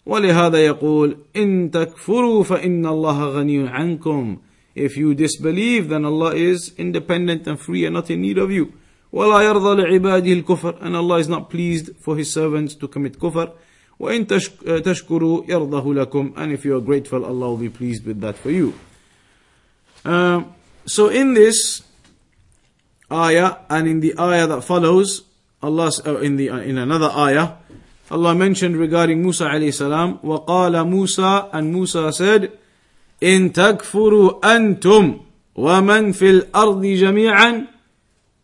ولهذا 0.06 0.66
يقول 0.66 1.18
إن 1.36 1.72
تكفروا 1.72 2.44
فإن 2.44 2.86
الله 2.86 3.26
غني 3.26 3.68
عنكم 3.68 4.38
If 4.74 4.96
you 4.98 5.14
disbelieve 5.14 5.90
then 5.90 6.06
Allah 6.06 6.34
is 6.34 6.74
independent 6.78 7.48
and 7.48 7.60
free 7.60 7.86
and 7.86 7.94
not 7.94 8.10
in 8.10 8.22
need 8.22 8.38
of 8.38 8.50
you 8.50 8.74
ولا 9.14 9.42
يرضى 9.42 9.82
لعباده 9.82 10.34
الكفر 10.34 10.76
and 10.82 10.96
Allah 10.96 11.20
is 11.20 11.28
not 11.28 11.50
pleased 11.50 11.92
for 12.00 12.18
his 12.18 12.32
servants 12.34 12.76
to 12.76 12.88
commit 12.88 13.20
kufr 13.20 13.50
وإن 14.00 14.28
تشكروا 14.84 15.44
يرضه 15.48 15.94
لكم 15.94 16.34
and 16.36 16.52
if 16.52 16.66
you 16.66 16.76
are 16.76 16.82
grateful 16.82 17.26
Allah 17.26 17.50
will 17.52 17.58
be 17.58 17.70
pleased 17.70 18.06
with 18.06 18.22
that 18.22 18.38
for 18.38 18.50
you 18.50 18.74
uh, 20.06 20.44
so 20.86 21.10
in 21.10 21.34
this 21.34 21.84
ayah 23.12 23.58
and 23.70 23.88
in 23.88 24.00
the 24.00 24.14
ayah 24.20 24.48
that 24.48 24.62
follows 24.64 25.24
Allah 25.62 25.92
uh, 26.06 26.18
in 26.18 26.38
the 26.38 26.50
uh, 26.50 26.58
in 26.58 26.78
another 26.78 27.12
ayah 27.16 27.54
Allah 28.10 28.34
mentioned 28.36 28.76
regarding 28.78 29.22
Musa 29.22 29.46
alayhi 29.46 29.74
salam 29.74 30.20
وقال 30.24 30.74
موسى 30.88 31.50
and 31.54 31.72
Musa 31.74 32.12
said 32.14 32.52
إن 33.24 33.54
تكفروا 33.54 34.56
أنتم 34.56 35.20
ومن 35.56 36.12
في 36.12 36.30
الأرض 36.30 36.86
جميعا 36.86 37.68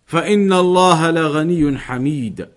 فإن 0.07 0.53
الله 0.53 1.11
لغني 1.11 1.79
حميد 1.79 2.49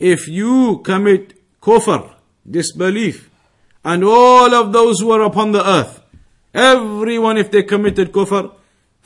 If 0.00 0.28
you 0.28 0.78
commit 0.84 1.34
kufr, 1.60 2.10
disbelief, 2.48 3.30
and 3.84 4.04
all 4.04 4.54
of 4.54 4.72
those 4.72 5.00
who 5.00 5.10
are 5.10 5.22
upon 5.22 5.52
the 5.52 5.68
earth, 5.68 6.02
everyone 6.54 7.36
if 7.36 7.50
they 7.50 7.62
committed 7.62 8.12
kufr, 8.12 8.52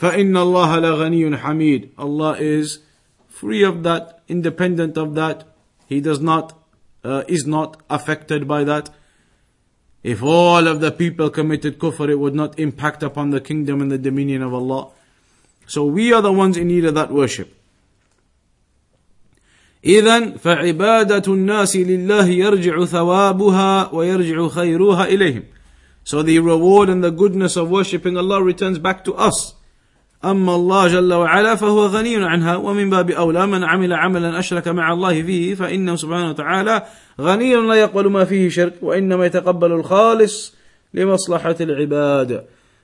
فإن 0.01 0.37
الله 0.37 0.81
لغني 0.81 1.37
حميد 1.37 1.90
Allah 1.98 2.37
is 2.38 2.81
free 3.29 3.62
of 3.62 3.83
that, 3.83 4.20
independent 4.29 4.96
of 4.96 5.14
that. 5.14 5.44
He 5.87 6.01
does 6.01 6.20
not, 6.20 6.59
uh, 7.05 7.25
is 7.29 7.46
not 7.46 7.83
affected 7.90 8.48
by 8.48 8.64
that. 8.64 8.90
If 10.03 10.22
all 10.22 10.66
of 10.66 10.81
the 10.81 10.90
people 10.90 11.31
committed 11.31 11.79
kufr, 11.79 12.09
it 12.09 12.18
would 12.18 12.35
not 12.35 12.59
impact 12.59 13.03
upon 13.03 13.31
the 13.31 13.40
kingdom 13.40 13.81
and 13.81 13.90
the 13.90 13.98
dominion 13.98 14.42
of 14.42 14.53
Allah. 14.55 14.88
So 15.66 15.85
we 15.85 16.12
are 16.12 16.22
the 16.22 16.33
ones 16.33 16.57
in 16.57 16.68
need 16.68 16.85
of 16.85 16.94
that 16.94 17.11
worship. 17.11 17.55
إذا 19.86 20.38
فعبادة 20.38 21.34
الناس 21.34 21.76
لله 21.76 22.28
يرجع 22.28 22.86
ثوابها 22.86 23.94
ويرجع 23.94 24.48
خيرها 24.48 25.06
إليهم. 25.06 25.44
So 26.04 26.24
the 26.24 26.40
reward 26.40 26.90
and 26.90 27.04
the 27.04 27.12
goodness 27.12 27.58
of 27.58 27.70
worshipping 27.70 28.18
Allah 28.18 28.42
returns 28.42 28.80
back 28.80 29.04
to 29.06 29.13
us. 29.16 29.58
أما 30.26 30.56
الله 30.56 30.88
جل 30.88 31.13
وعلا 31.13 31.56
فهو 31.56 31.86
غني 31.86 32.26
عنها 32.26 32.56
ومن 32.56 32.90
باب 32.90 33.12
أولى 33.12 33.48
من 33.48 33.63
عمل 33.63 33.94
عملا 33.94 34.40
أشرك 34.40 34.68
مع 34.68 34.94
الله 34.94 35.24
فيه 35.24 35.56
فإنه 35.56 35.96
سبحانه 35.96 36.30
وتعالى 36.30 36.84
غني 37.22 37.56
لا 37.56 37.74
يقبل 37.74 38.08
ما 38.08 38.26
فيه 38.26 38.50
شرك 38.50 38.74
وإنما 38.82 39.26
يتقبل 39.26 39.72
الخالص 39.72 40.56
لمصلحة 40.94 41.56
العباد 41.62 42.44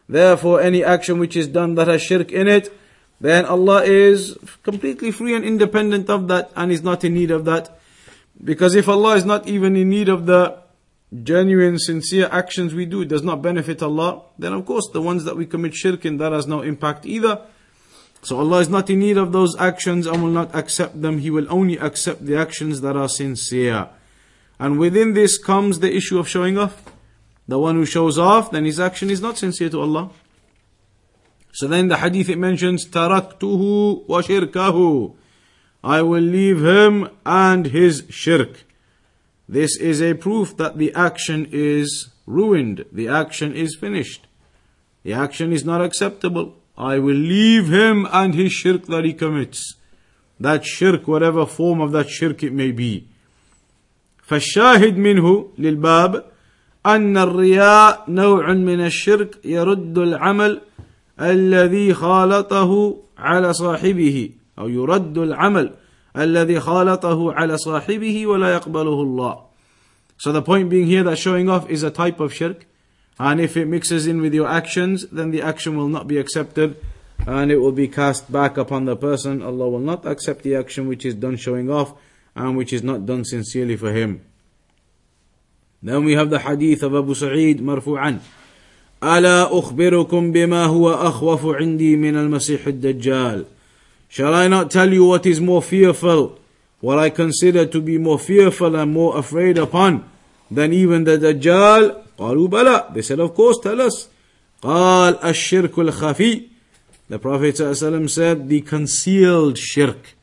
Therefore 0.09 0.61
any 0.61 0.83
action 0.83 1.17
which 1.17 1.35
is 1.35 1.47
done 1.47 1.75
that 1.75 1.87
has 1.87 2.01
shirk 2.01 2.31
in 2.31 2.47
it 2.47 2.71
then 3.21 3.45
Allah 3.45 3.83
is 3.83 4.37
completely 4.63 5.11
free 5.11 5.35
and 5.35 5.45
independent 5.45 6.09
of 6.09 6.27
that 6.27 6.51
and 6.55 6.71
is 6.71 6.83
not 6.83 7.03
in 7.03 7.13
need 7.13 7.31
of 7.31 7.45
that. 7.45 7.79
Because 8.43 8.75
if 8.75 8.89
Allah 8.89 9.15
is 9.15 9.25
not 9.25 9.47
even 9.47 9.75
in 9.75 9.89
need 9.89 10.09
of 10.09 10.25
the 10.25 10.57
genuine, 11.21 11.77
sincere 11.77 12.27
actions 12.31 12.73
we 12.73 12.85
do, 12.85 13.01
it 13.01 13.07
does 13.07 13.23
not 13.23 13.41
benefit 13.41 13.81
Allah, 13.81 14.23
then 14.37 14.53
of 14.53 14.65
course 14.65 14.89
the 14.91 15.01
ones 15.01 15.23
that 15.25 15.37
we 15.37 15.45
commit 15.45 15.73
shirk 15.73 16.05
in, 16.05 16.17
that 16.17 16.31
has 16.31 16.47
no 16.47 16.61
impact 16.61 17.05
either. 17.05 17.41
So 18.23 18.39
Allah 18.39 18.59
is 18.59 18.69
not 18.69 18.89
in 18.89 18.99
need 18.99 19.17
of 19.17 19.31
those 19.31 19.55
actions 19.59 20.07
and 20.07 20.23
will 20.23 20.31
not 20.31 20.55
accept 20.55 21.01
them. 21.01 21.19
He 21.19 21.29
will 21.29 21.45
only 21.49 21.77
accept 21.77 22.25
the 22.25 22.37
actions 22.37 22.81
that 22.81 22.95
are 22.95 23.09
sincere. 23.09 23.89
And 24.59 24.79
within 24.79 25.13
this 25.13 25.37
comes 25.37 25.79
the 25.79 25.93
issue 25.93 26.17
of 26.19 26.27
showing 26.27 26.57
off. 26.57 26.83
The 27.49 27.59
one 27.59 27.75
who 27.75 27.85
shows 27.85 28.17
off, 28.17 28.51
then 28.51 28.63
his 28.63 28.79
action 28.79 29.09
is 29.09 29.19
not 29.21 29.37
sincere 29.37 29.69
to 29.69 29.81
Allah. 29.81 30.09
So 31.52 31.66
then 31.66 31.88
the 31.88 31.98
hadith 31.98 32.28
it 32.28 32.38
mentions 32.38 32.86
taraktuhu 32.86 34.06
wa 34.06 34.22
shirkahu. 34.22 35.14
I 35.82 36.02
will 36.02 36.22
leave 36.22 36.64
him 36.64 37.08
and 37.24 37.66
his 37.66 38.04
shirk. 38.10 38.64
This 39.48 39.76
is 39.78 40.02
a 40.02 40.14
proof 40.14 40.56
that 40.56 40.76
the 40.76 40.92
action 40.94 41.48
is 41.50 42.10
ruined. 42.26 42.84
The 42.92 43.08
action 43.08 43.54
is 43.54 43.76
finished. 43.76 44.26
The 45.02 45.14
action 45.14 45.52
is 45.52 45.64
not 45.64 45.80
acceptable. 45.80 46.56
I 46.76 46.98
will 46.98 47.16
leave 47.16 47.68
him 47.68 48.06
and 48.12 48.34
his 48.34 48.52
shirk 48.52 48.86
that 48.86 49.04
he 49.04 49.12
commits. 49.12 49.74
That 50.38 50.64
shirk, 50.64 51.08
whatever 51.08 51.46
form 51.46 51.80
of 51.80 51.92
that 51.92 52.08
shirk 52.08 52.42
it 52.42 52.52
may 52.52 52.72
be. 52.72 53.08
فالشاهد 54.28 54.96
منه 54.98 55.48
للباب 55.58 56.24
أن 56.86 57.16
الرياء 57.16 58.04
نوع 58.08 58.52
من 58.52 58.80
الشرك 58.80 59.38
يرد 59.44 59.98
العمل 59.98 60.60
الذي 61.21 61.93
خالطه 61.93 62.97
على 63.17 63.53
صاحبه 63.53 64.29
أو 64.59 64.69
يرد 64.69 65.17
العمل 65.17 65.73
الذي 66.17 66.59
خالطه 66.59 67.33
على 67.33 67.57
صاحبه 67.57 68.27
ولا 68.27 68.53
يقبله 68.53 69.01
الله. 69.01 69.39
So 70.17 70.31
the 70.31 70.41
point 70.41 70.69
being 70.69 70.87
here 70.87 71.03
that 71.03 71.17
showing 71.17 71.49
off 71.49 71.69
is 71.69 71.83
a 71.83 71.91
type 71.91 72.19
of 72.19 72.33
shirk. 72.33 72.65
And 73.19 73.39
if 73.39 73.55
it 73.57 73.65
mixes 73.65 74.07
in 74.07 74.21
with 74.21 74.33
your 74.33 74.47
actions, 74.47 75.07
then 75.11 75.31
the 75.31 75.41
action 75.41 75.77
will 75.77 75.87
not 75.87 76.07
be 76.07 76.17
accepted 76.17 76.77
and 77.27 77.51
it 77.51 77.57
will 77.57 77.71
be 77.71 77.87
cast 77.87 78.31
back 78.31 78.57
upon 78.57 78.85
the 78.85 78.95
person. 78.95 79.41
Allah 79.41 79.69
will 79.69 79.79
not 79.79 80.05
accept 80.05 80.43
the 80.43 80.55
action 80.55 80.87
which 80.87 81.05
is 81.05 81.13
done 81.15 81.37
showing 81.37 81.69
off 81.69 81.93
and 82.35 82.57
which 82.57 82.73
is 82.73 82.83
not 82.83 83.05
done 83.05 83.23
sincerely 83.23 83.75
for 83.75 83.91
Him. 83.91 84.21
Then 85.81 86.05
we 86.05 86.13
have 86.13 86.29
the 86.29 86.39
hadith 86.39 86.81
of 86.83 86.95
Abu 86.95 87.13
Sa'id 87.13 87.59
marfu'an. 87.59 88.21
ألا 89.03 89.59
أخبركم 89.59 90.31
بما 90.31 90.65
هو 90.65 90.91
أخوف 90.93 91.45
عندي 91.45 91.95
من 91.95 92.15
المسيح 92.17 92.67
الدجال 92.67 93.45
Shall 94.09 94.33
I 94.33 94.47
not 94.47 94.69
tell 94.69 94.93
you 94.93 95.05
what 95.05 95.25
is 95.25 95.41
more 95.41 95.61
fearful, 95.61 96.37
what 96.81 96.99
I 96.99 97.09
consider 97.09 97.65
to 97.65 97.81
be 97.81 97.97
more 97.97 98.19
fearful 98.19 98.75
and 98.75 98.93
more 98.93 99.17
afraid 99.17 99.57
upon 99.57 100.03
than 100.51 100.71
even 100.71 101.03
the 101.03 101.17
Dajjal? 101.17 101.95
قالوا 102.19 102.47
بلى. 102.47 102.93
They 102.93 103.01
said, 103.01 103.19
of 103.19 103.33
course, 103.33 103.57
tell 103.59 103.81
us. 103.81 104.07
قال 104.61 105.17
الشرك 105.23 105.79
الخفي. 105.79 106.43
The 107.09 107.17
Prophet 107.19 107.55
ﷺ 107.55 108.09
said, 108.09 108.47
the 108.49 108.61
concealed 108.61 109.57
shirk. 109.57 110.15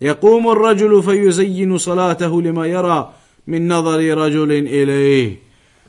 يقوم 0.00 0.48
الرجل 0.48 1.02
فيزين 1.02 1.78
صلاته 1.78 2.42
لما 2.42 2.66
يرى 2.66 3.12
من 3.46 3.68
نظر 3.68 4.18
رجل 4.18 4.52
إليه 4.52 5.36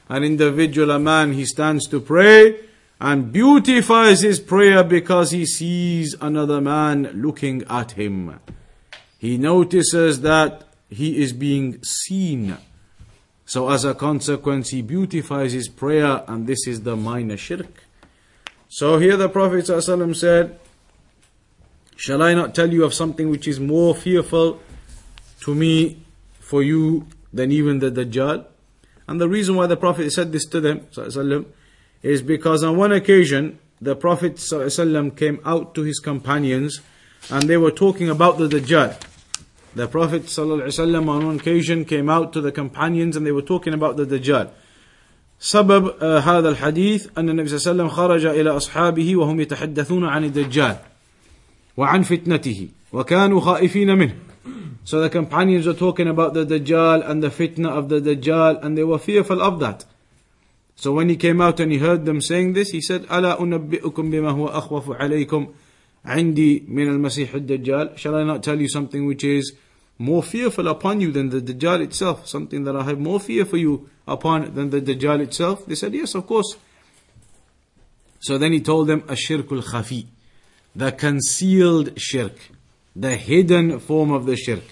an 0.10 0.24
individual, 0.24 0.91
a 0.91 1.00
man, 1.00 1.34
he 1.34 1.46
stands 1.46 1.88
to 1.88 2.00
pray 2.00 2.60
and 3.00 3.32
beautifies 3.32 4.22
his 4.22 4.39
prayer 4.39 4.84
because 4.84 5.32
he 5.32 5.46
sees 5.46 6.15
another 6.22 6.62
man 6.62 7.10
looking 7.13 7.63
at 7.70 7.91
him. 7.91 8.39
He 9.18 9.38
notices 9.38 10.22
that 10.22 10.63
he 10.89 11.22
is 11.22 11.34
being 11.34 11.84
seen. 11.84 12.58
So 13.46 13.70
as 13.70 13.86
a 13.86 13.94
consequence, 13.94 14.70
he 14.70 14.82
beautifies 14.82 15.54
his 15.54 15.68
prayer 15.68 16.24
and 16.28 16.48
this 16.48 16.68
is 16.68 16.82
the 16.82 16.96
minor 16.96 17.38
shirk. 17.38 17.84
So 18.70 18.98
here 18.98 19.18
the 19.18 19.30
Prophet 19.30 19.65
ﷺ 19.65 20.15
said, 20.15 20.60
Shall 21.96 22.22
I 22.22 22.34
not 22.34 22.54
tell 22.54 22.72
you 22.72 22.84
of 22.84 22.94
something 22.94 23.30
which 23.30 23.48
is 23.48 23.60
more 23.60 23.96
fearful 23.96 24.60
to 25.41 25.56
me 25.56 26.02
for 26.39 26.62
you 26.62 27.08
than 27.34 27.52
even 27.52 27.80
the 27.80 27.89
Dajjal? 27.89 28.46
And 29.07 29.20
the 29.20 29.29
reason 29.29 29.57
why 29.57 29.66
the 29.66 29.77
Prophet 29.77 30.11
said 30.12 30.33
this 30.33 30.46
to 30.46 30.61
them 30.61 30.87
is 32.03 32.23
because 32.23 32.62
on 32.62 32.77
one 32.77 32.92
occasion 32.92 33.59
the 33.81 33.96
Prophet 33.96 34.40
came 35.16 35.40
out 35.44 35.75
to 35.75 35.83
his 35.83 35.99
companions 35.99 36.81
and 37.31 37.42
they 37.44 37.57
were 37.57 37.70
talking 37.70 38.09
about 38.09 38.38
the 38.38 38.49
Dajjal. 38.49 38.96
The 39.75 39.87
Prophet 39.88 40.25
ﷺ 40.25 41.09
on 41.09 41.27
one 41.27 41.37
occasion 41.37 41.85
came 41.85 42.11
out 42.11 42.33
to 42.33 42.40
the 42.40 42.53
companions 42.53 43.16
and 43.16 43.27
they 43.27 43.33
were 43.33 43.42
talking 43.42 43.75
about 43.75 43.96
the 43.96 44.05
Dajjal. 44.05 44.51
سبب 45.40 46.03
هذا 46.03 46.49
الحديث 46.49 47.09
أن 47.18 47.29
النبي 47.31 47.49
صلى 47.49 47.57
الله 47.57 47.64
عليه 47.64 47.70
وسلم 47.70 47.88
خرج 47.88 48.27
إلى 48.27 48.51
أصحابه 48.51 49.16
وهم 49.16 49.40
يتحدثون 49.40 50.05
عن 50.05 50.25
الدجال 50.25 50.77
وعن 51.77 52.03
فتنته 52.03 52.68
وكانوا 52.92 53.40
خائفين 53.40 53.99
منه 53.99 54.14
so 54.85 55.01
the 55.01 55.11
companions 55.11 55.66
were 55.66 55.75
talking 55.75 56.09
about 56.09 56.35
the 56.35 56.44
Dajjal 56.44 57.09
and 57.09 57.23
the 57.23 57.29
fitna 57.29 57.68
of 57.68 57.88
the 57.88 58.01
Dajjal 58.01 58.62
and 58.64 58.77
they 58.77 58.85
were 58.85 58.99
fearful 58.99 59.40
of 59.42 59.61
that. 59.61 59.85
So 60.77 60.92
when 60.92 61.09
he 61.11 61.16
came 61.16 61.40
out 61.40 61.61
and 61.61 61.70
he 61.70 61.79
heard 61.79 62.07
them 62.07 62.20
saying 62.20 62.55
this, 62.55 62.70
he 62.70 62.81
said, 62.81 63.03
ألا 63.07 63.40
أنبئكم 63.40 64.11
بما 64.11 64.31
هو 64.31 64.49
أخوف 64.49 64.90
عليكم 64.90 65.49
عندي 66.05 66.64
من 66.68 66.88
المسيح 66.88 67.35
الدجال 67.35 67.99
Shall 67.99 68.14
I 68.14 68.25
not 68.25 68.42
tell 68.42 68.59
you 68.59 68.68
something 68.68 69.07
which 69.07 69.23
is 69.23 69.53
more 69.99 70.23
fearful 70.23 70.68
upon 70.68 71.03
you 71.03 71.12
than 71.12 71.29
the 71.29 71.42
Dajjal 71.42 71.83
itself? 71.83 72.27
Something 72.27 72.64
that 72.64 72.75
I 72.75 72.85
have 72.85 72.99
more 72.99 73.20
fear 73.20 73.44
for 73.44 73.59
you 73.59 73.90
upon 74.09 74.55
than 74.55 74.70
the 74.70 74.81
Dajjal 74.81 75.20
itself? 75.20 75.66
They 75.66 75.75
said, 75.75 75.92
yes, 75.92 76.14
of 76.14 76.27
course. 76.27 76.57
So 78.20 78.38
then 78.38 78.53
he 78.53 78.61
told 78.61 78.87
them, 78.87 79.03
Ashirkul 79.03 79.62
khafi, 79.62 80.07
the 80.75 80.92
concealed 80.92 82.01
shirk, 82.01 82.37
the 82.96 83.16
hidden 83.16 83.79
form 83.81 84.12
of 84.12 84.25
the 84.25 84.37
shirk. 84.37 84.64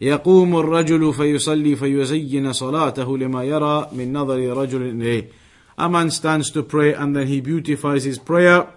يقوم 0.00 0.56
الرجل 0.56 1.12
فيصلي 1.12 1.76
فيزين 1.76 2.52
صلاته 2.52 3.18
لما 3.18 3.44
يرى 3.44 3.88
من 3.92 4.12
نظر 4.12 4.56
رجل 4.56 4.82
إليه 4.82 5.28
A 5.76 5.88
man 5.88 6.10
stands 6.10 6.50
to 6.52 6.62
pray 6.62 6.94
and 6.94 7.16
then 7.16 7.26
he 7.26 7.40
beautifies 7.40 8.04
his 8.04 8.18
prayer 8.18 8.68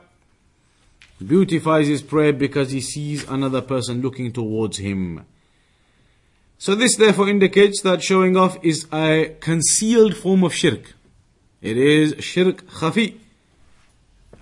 beautifies 1.26 1.88
his 1.88 2.02
prayer 2.02 2.34
because 2.34 2.72
he 2.72 2.82
sees 2.82 3.28
another 3.28 3.62
person 3.62 4.02
looking 4.02 4.32
towards 4.32 4.78
him. 4.78 5.26
So 6.58 6.76
this 6.76 6.96
therefore 6.96 7.30
indicates 7.30 7.82
that 7.82 8.04
showing 8.04 8.36
off 8.36 8.58
is 8.64 8.88
a 8.92 9.36
concealed 9.40 10.16
form 10.16 10.44
of 10.44 10.54
shirk. 10.54 10.94
It 11.62 11.78
is 11.78 12.24
shirk 12.24 12.66
khafi. 12.68 13.18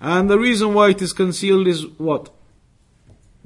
And 0.00 0.28
the 0.28 0.38
reason 0.38 0.74
why 0.74 0.90
it 0.90 1.02
is 1.02 1.12
concealed 1.12 1.66
is 1.66 1.86
what? 1.98 2.30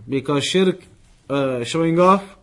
Because 0.08 0.44
shirk, 0.44 0.84
uh, 1.28 1.64
showing 1.64 1.98
off, 1.98 2.33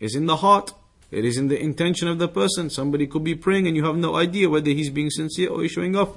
is 0.00 0.14
in 0.14 0.26
the 0.26 0.36
heart. 0.36 0.72
It 1.10 1.24
is 1.24 1.36
in 1.36 1.48
the 1.48 1.60
intention 1.60 2.08
of 2.08 2.18
the 2.18 2.28
person. 2.28 2.70
Somebody 2.70 3.06
could 3.06 3.22
be 3.22 3.34
praying 3.34 3.66
and 3.66 3.76
you 3.76 3.84
have 3.84 3.96
no 3.96 4.16
idea 4.16 4.48
whether 4.48 4.70
he's 4.70 4.90
being 4.90 5.10
sincere 5.10 5.50
or 5.50 5.62
he's 5.62 5.72
showing 5.72 5.94
off. 5.94 6.16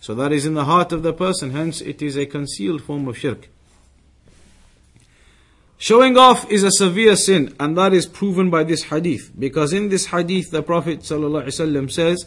So 0.00 0.14
that 0.14 0.32
is 0.32 0.46
in 0.46 0.54
the 0.54 0.64
heart 0.64 0.92
of 0.92 1.02
the 1.02 1.12
person, 1.12 1.50
hence 1.50 1.80
it 1.82 2.00
is 2.00 2.16
a 2.16 2.24
concealed 2.24 2.82
form 2.82 3.06
of 3.06 3.18
shirk. 3.18 3.48
Showing 5.76 6.16
off 6.16 6.50
is 6.50 6.62
a 6.62 6.70
severe 6.70 7.16
sin, 7.16 7.54
and 7.58 7.76
that 7.76 7.94
is 7.94 8.06
proven 8.06 8.50
by 8.50 8.64
this 8.64 8.84
hadith. 8.84 9.32
Because 9.38 9.72
in 9.72 9.88
this 9.88 10.06
hadith, 10.06 10.50
the 10.50 10.62
Prophet 10.62 11.00
ﷺ 11.00 11.90
says 11.90 12.26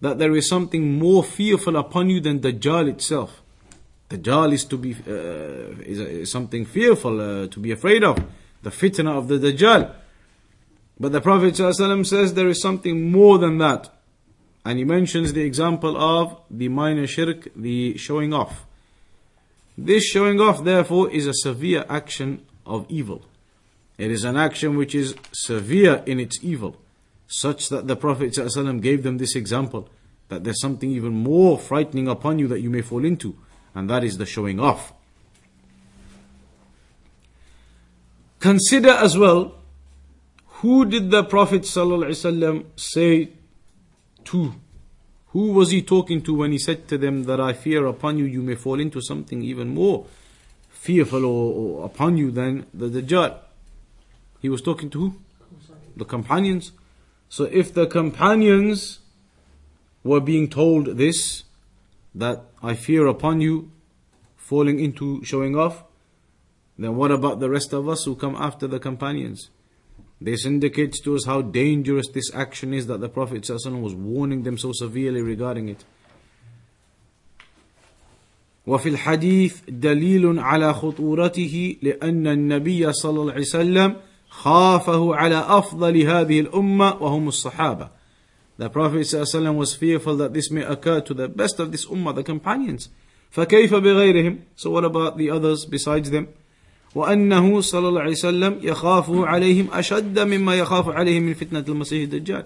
that 0.00 0.18
there 0.18 0.34
is 0.34 0.48
something 0.48 0.98
more 0.98 1.24
fearful 1.24 1.76
upon 1.76 2.10
you 2.10 2.20
than 2.20 2.40
Dajjal 2.40 2.88
itself. 2.88 3.42
Dajjal 4.08 4.52
is 4.52 4.64
to 4.66 4.78
be 4.78 4.94
uh, 4.94 5.82
is, 5.82 6.00
is, 6.00 6.30
something 6.30 6.64
fearful 6.64 7.20
uh, 7.20 7.46
to 7.48 7.60
be 7.60 7.72
afraid 7.72 8.04
of, 8.04 8.18
the 8.62 8.70
fitna 8.70 9.16
of 9.16 9.28
the 9.28 9.38
Dajjal. 9.38 9.92
But 10.98 11.12
the 11.12 11.20
Prophet 11.20 11.54
ﷺ 11.54 12.06
says 12.06 12.34
there 12.34 12.48
is 12.48 12.62
something 12.62 13.10
more 13.10 13.38
than 13.38 13.58
that. 13.58 13.90
And 14.64 14.78
he 14.78 14.84
mentions 14.84 15.32
the 15.32 15.42
example 15.42 15.96
of 15.96 16.40
the 16.50 16.68
minor 16.68 17.06
shirk, 17.06 17.48
the 17.54 17.96
showing 17.98 18.32
off. 18.32 18.64
This 19.78 20.04
showing 20.04 20.40
off, 20.40 20.64
therefore, 20.64 21.10
is 21.10 21.26
a 21.26 21.34
severe 21.34 21.84
action 21.88 22.44
of 22.64 22.86
evil. 22.88 23.22
It 23.98 24.10
is 24.10 24.24
an 24.24 24.36
action 24.36 24.76
which 24.76 24.94
is 24.94 25.14
severe 25.32 26.02
in 26.06 26.18
its 26.18 26.38
evil, 26.42 26.76
such 27.28 27.68
that 27.68 27.86
the 27.86 27.96
Prophet 27.96 28.32
ﷺ 28.32 28.80
gave 28.80 29.02
them 29.02 29.18
this 29.18 29.36
example 29.36 29.88
that 30.28 30.44
there's 30.44 30.60
something 30.60 30.90
even 30.90 31.12
more 31.12 31.58
frightening 31.58 32.08
upon 32.08 32.38
you 32.38 32.48
that 32.48 32.60
you 32.60 32.70
may 32.70 32.82
fall 32.82 33.04
into, 33.04 33.36
and 33.74 33.88
that 33.88 34.02
is 34.02 34.18
the 34.18 34.26
showing 34.26 34.58
off. 34.58 34.92
Consider 38.40 38.90
as 38.90 39.16
well 39.16 39.55
who 40.60 40.86
did 40.86 41.10
the 41.10 41.22
Prophet 41.22 41.62
ﷺ 41.62 42.64
say 42.76 43.30
to? 44.24 44.54
Who 45.28 45.52
was 45.52 45.70
he 45.70 45.82
talking 45.82 46.22
to 46.22 46.34
when 46.34 46.52
he 46.52 46.58
said 46.58 46.88
to 46.88 46.96
them 46.96 47.24
that 47.24 47.40
I 47.40 47.52
fear 47.52 47.84
upon 47.86 48.16
you, 48.16 48.24
you 48.24 48.40
may 48.40 48.54
fall 48.54 48.80
into 48.80 49.02
something 49.02 49.42
even 49.42 49.74
more 49.74 50.06
fearful 50.70 51.24
or, 51.26 51.52
or 51.52 51.84
upon 51.84 52.16
you 52.16 52.30
than 52.30 52.66
the 52.72 52.88
Dajjal? 52.88 53.38
He 54.40 54.48
was 54.48 54.62
talking 54.62 54.88
to 54.90 54.98
who? 54.98 55.14
The 55.94 56.06
companions. 56.06 56.72
So 57.28 57.44
if 57.44 57.74
the 57.74 57.86
companions 57.86 59.00
were 60.04 60.20
being 60.20 60.48
told 60.48 60.96
this, 60.96 61.44
that 62.14 62.44
I 62.62 62.74
fear 62.74 63.06
upon 63.06 63.42
you 63.42 63.70
falling 64.36 64.80
into 64.80 65.22
showing 65.22 65.54
off, 65.54 65.84
then 66.78 66.96
what 66.96 67.10
about 67.10 67.40
the 67.40 67.50
rest 67.50 67.74
of 67.74 67.88
us 67.90 68.04
who 68.04 68.16
come 68.16 68.36
after 68.36 68.66
the 68.66 68.78
companions? 68.78 69.50
This 70.19 70.45
indicates 70.45 70.99
to 71.01 71.15
us 71.15 71.25
how 71.25 71.41
dangerous 71.41 72.07
this 72.09 72.31
action 72.33 72.73
is 72.73 72.85
that 72.87 73.01
the 73.01 73.09
Prophet 73.09 73.41
ﷺ 73.41 73.81
was 73.81 73.95
warning 73.95 74.43
them 74.43 74.57
so 74.57 74.71
severely 74.71 75.21
regarding 75.21 75.69
it. 75.69 75.83
وفي 78.67 78.89
الحديث 78.89 79.61
دليل 79.69 80.39
على 80.39 80.73
خطورته 80.73 81.75
لأن 81.81 82.27
النبي 82.27 82.93
صلى 82.93 83.21
الله 83.21 83.31
عليه 83.33 83.41
وسلم 83.41 83.95
خافه 84.29 85.15
على 85.15 85.39
أفضل 85.47 85.97
هذه 85.97 86.39
الأمة 86.39 87.01
وهم 87.01 87.27
الصحابة. 87.27 87.89
The 88.57 88.69
Prophet 88.69 88.99
ﷺ 88.99 89.55
was 89.55 89.75
fearful 89.75 90.15
that 90.17 90.35
this 90.35 90.51
may 90.51 90.61
occur 90.61 91.01
to 91.01 91.15
the 91.15 91.27
best 91.27 91.59
of 91.59 91.71
this 91.71 91.85
ummah, 91.85 92.13
the 92.13 92.23
companions. 92.23 92.89
فكيف 93.31 93.73
بغيرهم? 93.73 94.37
So 94.55 94.69
what 94.69 94.85
about 94.85 95.17
the 95.17 95.31
others 95.31 95.65
besides 95.65 96.11
them? 96.11 96.27
وأنه 96.95 97.61
صلى 97.61 97.87
الله 97.87 98.01
عليه 98.01 98.11
وسلم 98.11 98.59
يخاف 98.61 99.09
عليهم 99.09 99.67
أشد 99.73 100.19
مما 100.19 100.55
يخاف 100.55 100.89
عليهم 100.89 101.23
من 101.23 101.33
فتنة 101.33 101.65
المسيح 101.69 102.09
الدجال. 102.09 102.45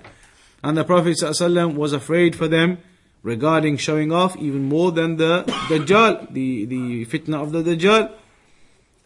And 0.63 0.77
the 0.77 0.83
Prophet 0.83 1.17
ﷺ 1.21 1.75
was 1.75 1.93
afraid 1.93 2.35
for 2.35 2.47
them 2.47 2.77
regarding 3.23 3.77
showing 3.77 4.11
off 4.11 4.37
even 4.37 4.63
more 4.63 4.91
than 4.91 5.17
the 5.17 5.43
Dajjal, 5.69 6.31
the, 6.31 6.65
the 6.65 7.05
fitna 7.05 7.41
of 7.41 7.51
the 7.51 7.63
Dajjal. 7.63 8.11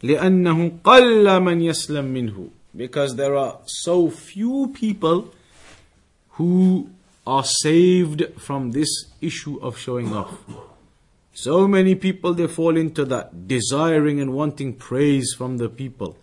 لأنه 0.04 0.80
قل 0.84 1.42
من 1.42 1.62
يسلم 1.62 2.06
منه. 2.06 2.50
Because 2.76 3.16
there 3.16 3.36
are 3.36 3.60
so 3.66 4.10
few 4.10 4.72
people 4.74 5.34
who 6.32 6.90
are 7.26 7.44
saved 7.44 8.24
from 8.38 8.72
this 8.72 9.06
issue 9.22 9.60
of 9.62 9.78
showing 9.78 10.14
off. 10.14 10.34
So 11.37 11.67
many 11.67 11.97
people 11.97 12.33
they 12.33 12.47
fall 12.47 12.77
into 12.77 13.05
that, 13.07 13.49
desiring 13.49 14.21
and 14.21 14.33
wanting 14.33 14.75
praise 14.75 15.35
from 15.37 15.59
the 15.59 15.69
people, 15.69 16.17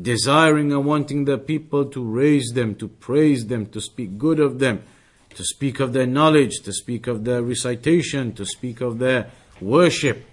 desiring 0.00 0.70
and 0.72 0.84
wanting 0.84 1.24
the 1.24 1.38
people 1.38 1.86
to 1.86 2.04
raise 2.04 2.50
them, 2.50 2.74
to 2.74 2.86
praise 2.86 3.46
them, 3.46 3.64
to 3.66 3.80
speak 3.80 4.18
good 4.18 4.38
of 4.38 4.58
them, 4.58 4.82
to 5.30 5.42
speak 5.42 5.80
of 5.80 5.94
their 5.94 6.06
knowledge, 6.06 6.60
to 6.64 6.72
speak 6.74 7.06
of 7.06 7.24
their 7.24 7.42
recitation, 7.42 8.34
to 8.34 8.44
speak 8.44 8.82
of 8.82 8.98
their 8.98 9.30
worship. 9.58 10.26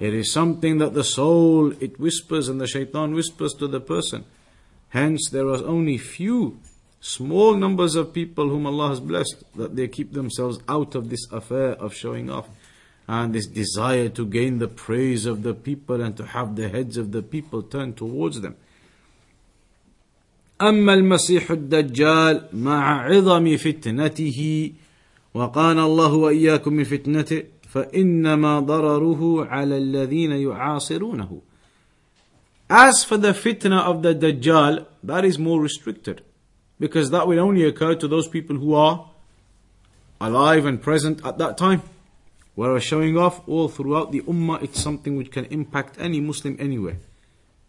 It 0.00 0.14
is 0.14 0.32
something 0.32 0.78
that 0.78 0.94
the 0.94 1.04
soul 1.04 1.72
it 1.80 2.00
whispers 2.00 2.48
and 2.48 2.60
the 2.60 2.66
shaitan 2.66 3.14
whispers 3.14 3.54
to 3.60 3.68
the 3.68 3.80
person. 3.80 4.24
Hence, 4.88 5.28
there 5.30 5.46
are 5.46 5.64
only 5.64 5.96
few, 5.96 6.58
small 7.00 7.54
numbers 7.54 7.94
of 7.94 8.12
people 8.12 8.48
whom 8.48 8.66
Allah 8.66 8.88
has 8.88 9.00
blessed 9.00 9.44
that 9.54 9.76
they 9.76 9.86
keep 9.86 10.12
themselves 10.12 10.58
out 10.68 10.96
of 10.96 11.08
this 11.08 11.30
affair 11.30 11.70
of 11.74 11.94
showing 11.94 12.28
off 12.28 12.48
and 13.07 13.33
this 13.33 13.47
desire 13.47 14.09
to 14.09 14.25
gain 14.25 14.59
the 14.59 14.67
praise 14.67 15.25
of 15.25 15.41
the 15.43 15.53
people 15.53 16.01
and 16.01 16.15
to 16.15 16.25
have 16.25 16.55
the 16.55 16.69
heads 16.69 16.95
of 16.95 17.11
the 17.11 17.23
people 17.23 17.63
turned 17.63 17.97
towards 17.97 18.41
them. 18.41 18.55
أما 20.61 20.93
المسيح 20.93 21.51
الدجال 21.51 22.49
مع 22.53 23.01
عظم 23.05 23.57
فتنته 23.57 24.71
وقال 25.33 25.79
الله 25.79 26.13
وإياكم 26.13 26.73
من 26.73 26.83
فتنته 26.83 27.43
فإنما 27.69 28.59
ضرره 28.59 29.45
على 29.45 29.77
الذين 29.77 30.31
يعاصرونه 30.31 31.41
As 32.69 33.03
for 33.03 33.17
the 33.17 33.33
fitna 33.33 33.81
of 33.81 34.03
the 34.03 34.13
Dajjal, 34.13 34.85
that 35.03 35.25
is 35.25 35.39
more 35.39 35.59
restricted. 35.59 36.21
Because 36.79 37.09
that 37.09 37.27
will 37.27 37.39
only 37.39 37.63
occur 37.63 37.95
to 37.95 38.07
those 38.07 38.27
people 38.27 38.57
who 38.57 38.75
are 38.75 39.09
alive 40.21 40.67
and 40.67 40.79
present 40.79 41.25
at 41.25 41.39
that 41.39 41.57
time. 41.57 41.81
Whereas 42.54 42.84
showing 42.84 43.16
off 43.16 43.46
all 43.48 43.68
throughout 43.68 44.12
the 44.12 44.20
Ummah, 44.22 44.62
it's 44.62 44.80
something 44.80 45.16
which 45.16 45.32
can 45.32 45.46
impact 45.46 45.96
any 45.98 46.20
Muslim 46.20 46.56
anywhere, 46.60 46.98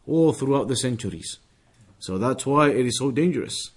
all 0.05 0.31
throughout 0.31 0.67
the 0.67 0.75
centuries. 0.75 1.39
So 1.99 2.17
that's 2.17 2.45
why 2.45 2.69
it 2.69 2.85
is 2.85 2.99
so 2.99 3.09
dangerous. 3.09 3.71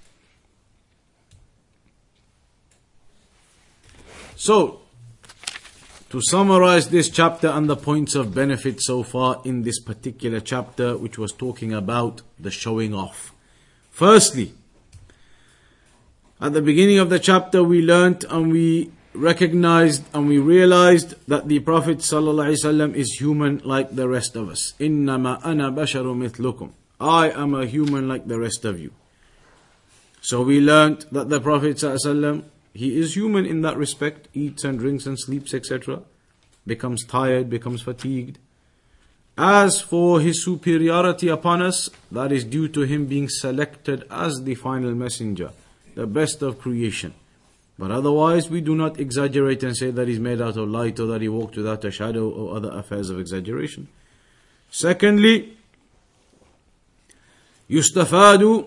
So, 4.37 4.81
to 6.11 6.21
summarize 6.23 6.89
this 6.89 7.11
chapter 7.11 7.49
and 7.49 7.69
the 7.69 7.77
points 7.77 8.15
of 8.15 8.35
benefit 8.35 8.81
so 8.81 9.03
far 9.03 9.41
in 9.45 9.63
this 9.63 9.81
particular 9.81 10.41
chapter, 10.41 10.97
which 10.97 11.19
was 11.19 11.33
talking 11.33 11.73
about 11.73 12.23
the 12.39 12.51
showing 12.51 12.95
off. 12.95 13.35
Firstly, 13.91 14.53
at 16.41 16.53
the 16.53 16.63
beginning 16.63 16.99
of 16.99 17.11
the 17.11 17.19
chapter, 17.19 17.65
we 17.65 17.83
learnt 17.83 18.25
and 18.25 18.53
we 18.53 18.93
recognized 19.18 20.04
and 20.14 20.28
we 20.28 20.40
realized 20.40 21.16
that 21.28 21.48
the 21.48 21.60
Prophet 21.60 22.00
ﷺ 22.00 22.96
is 22.96 23.18
human 23.20 23.62
like 23.64 23.96
the 23.96 24.08
rest 24.08 24.36
of 24.36 24.50
us. 24.50 24.74
إِنَّمَا 24.80 25.42
أَنَا 25.44 25.74
بَشَرٌ 25.74 26.06
مِثْلُكُمْ 26.06 26.72
I 27.00 27.30
am 27.30 27.54
a 27.54 27.66
human 27.66 28.08
like 28.08 28.28
the 28.28 28.40
rest 28.40 28.66
of 28.66 28.80
you. 28.80 28.92
So 30.22 30.42
we 30.42 30.62
learned 30.62 31.06
that 31.12 31.30
the 31.30 31.42
Prophet 31.42 31.78
ﷺ, 31.78 32.44
he 32.74 32.98
is 32.98 33.16
human 33.16 33.46
in 33.46 33.62
that 33.62 33.78
respect, 33.78 34.30
eats 34.34 34.64
and 34.64 34.80
drinks 34.80 35.06
and 35.06 35.20
sleeps, 35.20 35.54
etc. 35.54 36.02
Becomes 36.66 37.06
tired, 37.06 37.50
becomes 37.50 37.82
fatigued. 37.82 38.40
As 39.38 39.82
for 39.82 40.22
his 40.22 40.44
superiority 40.46 41.28
upon 41.28 41.62
us, 41.62 41.90
that 42.12 42.32
is 42.32 42.44
due 42.46 42.68
to 42.70 42.82
him 42.82 43.08
being 43.08 43.28
selected 43.28 44.06
as 44.10 44.44
the 44.44 44.56
final 44.56 44.94
messenger, 44.94 45.52
the 45.96 46.08
best 46.08 46.42
of 46.42 46.60
creation. 46.60 47.14
But 47.78 47.92
otherwise, 47.92 48.50
we 48.50 48.62
do 48.62 48.76
not 48.76 49.00
exaggerate 49.00 49.64
and 49.64 49.76
say 49.76 49.90
that 49.90 50.08
he's 50.08 50.20
made 50.20 50.42
out 50.42 50.58
of 50.58 50.70
light 50.70 51.00
or 51.00 51.08
that 51.08 51.22
he 51.22 51.28
walked 51.28 51.58
without 51.58 51.84
a 51.84 51.92
shadow 51.92 52.30
or 52.30 52.56
other 52.56 52.72
affairs 52.72 53.10
of 53.10 53.20
exaggeration. 53.20 53.88
Secondly, 54.70 55.58
يستفاد 57.70 58.66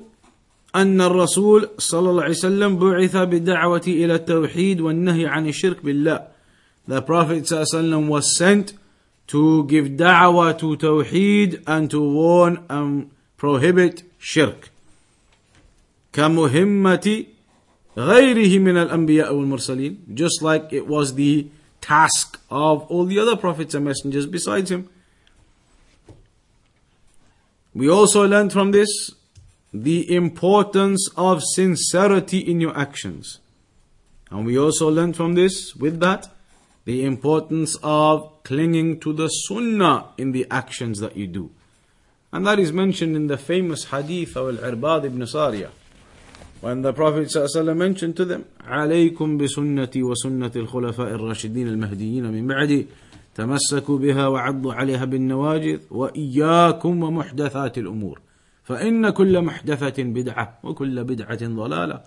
أن 0.74 1.00
الرسول 1.00 1.70
صلى 1.78 2.10
الله 2.10 2.22
عليه 2.22 2.30
وسلم 2.30 2.76
بعث 2.76 3.16
بالدعوة 3.16 3.82
إلى 3.86 4.14
التوحيد 4.14 4.80
والنهي 4.80 5.26
عن 5.26 5.48
الشرك 5.48 5.82
بالله. 5.84 6.26
The 6.88 7.02
Prophet 7.02 7.44
صلى 7.46 7.62
الله 7.62 7.66
عليه 7.72 7.78
وسلم 7.78 8.08
was 8.08 8.36
sent 8.36 8.74
to 9.28 9.64
give 9.64 9.96
da'wah 9.96 10.58
to 10.58 10.76
tawheed 10.76 11.62
and 11.66 11.90
to 11.90 12.00
warn 12.00 12.64
and 12.68 13.10
prohibit 13.36 14.02
shirk. 14.18 14.70
كمهمة 16.12 17.26
غيره 17.96 18.58
من 18.58 18.76
الأنبياء 18.76 19.34
والمرسلين 19.34 20.14
just 20.14 20.42
like 20.42 20.72
it 20.72 20.86
was 20.86 21.14
the 21.14 21.46
task 21.80 22.40
of 22.50 22.82
all 22.90 23.04
the 23.04 23.18
other 23.18 23.36
prophets 23.36 23.74
and 23.74 23.84
messengers 23.84 24.26
besides 24.26 24.70
him. 24.70 24.88
We 27.74 27.88
also 27.90 28.26
learned 28.26 28.52
from 28.52 28.72
this 28.72 29.12
the 29.72 30.14
importance 30.14 31.08
of 31.16 31.42
sincerity 31.42 32.38
in 32.38 32.60
your 32.60 32.76
actions. 32.76 33.38
And 34.30 34.46
we 34.46 34.58
also 34.58 34.88
learned 34.88 35.16
from 35.16 35.34
this, 35.34 35.76
with 35.76 36.00
that, 36.00 36.28
the 36.84 37.04
importance 37.04 37.76
of 37.82 38.42
clinging 38.42 39.00
to 39.00 39.12
the 39.12 39.28
sunnah 39.28 40.06
in 40.16 40.32
the 40.32 40.46
actions 40.50 41.00
that 41.00 41.16
you 41.16 41.26
do. 41.26 41.50
And 42.32 42.46
that 42.46 42.58
is 42.58 42.72
mentioned 42.72 43.14
in 43.16 43.26
the 43.28 43.36
famous 43.36 43.84
hadith 43.86 44.36
of 44.36 44.58
Al-Irbad 44.62 45.04
ibn 45.04 45.20
Sariyah. 45.20 45.70
When 46.60 46.82
the 46.82 46.92
Prophet 46.92 47.28
ﷺ 47.28 47.76
mentioned 47.76 48.16
to 48.16 48.24
them, 48.24 48.44
عليكم 48.60 49.38
بسنتي 49.38 50.02
وسنة 50.02 50.50
الخلفاء 50.56 51.14
الراشدين 51.14 51.68
المهديين 51.68 52.32
من 52.32 52.46
بعدي 52.46 52.86
تمسكوا 53.34 53.98
بها 53.98 54.26
وعضوا 54.28 54.74
عليها 54.74 55.04
بالنواجذ 55.04 55.80
وإياكم 55.90 57.02
ومحدثات 57.02 57.78
الأمور 57.78 58.20
فإن 58.64 59.10
كل 59.10 59.42
محدثة 59.42 60.02
بدعة 60.02 60.58
وكل 60.62 61.04
بدعة 61.04 61.38
ضلالة 61.42 62.00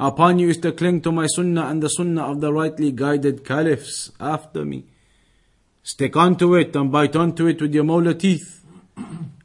Upon 0.00 0.38
you 0.38 0.48
is 0.48 0.56
to 0.58 0.72
cling 0.72 1.02
to 1.02 1.12
my 1.12 1.26
sunnah 1.26 1.66
and 1.66 1.82
the 1.82 1.88
sunnah 1.88 2.22
of 2.22 2.40
the 2.40 2.50
rightly 2.50 2.90
guided 2.90 3.44
caliphs 3.44 4.10
after 4.18 4.64
me. 4.64 4.84
Stick 5.82 6.16
onto 6.16 6.54
it 6.54 6.74
and 6.74 6.90
bite 6.90 7.14
onto 7.14 7.46
it 7.46 7.60
with 7.60 7.74
your 7.74 7.84
molar 7.84 8.14
teeth. 8.14 8.64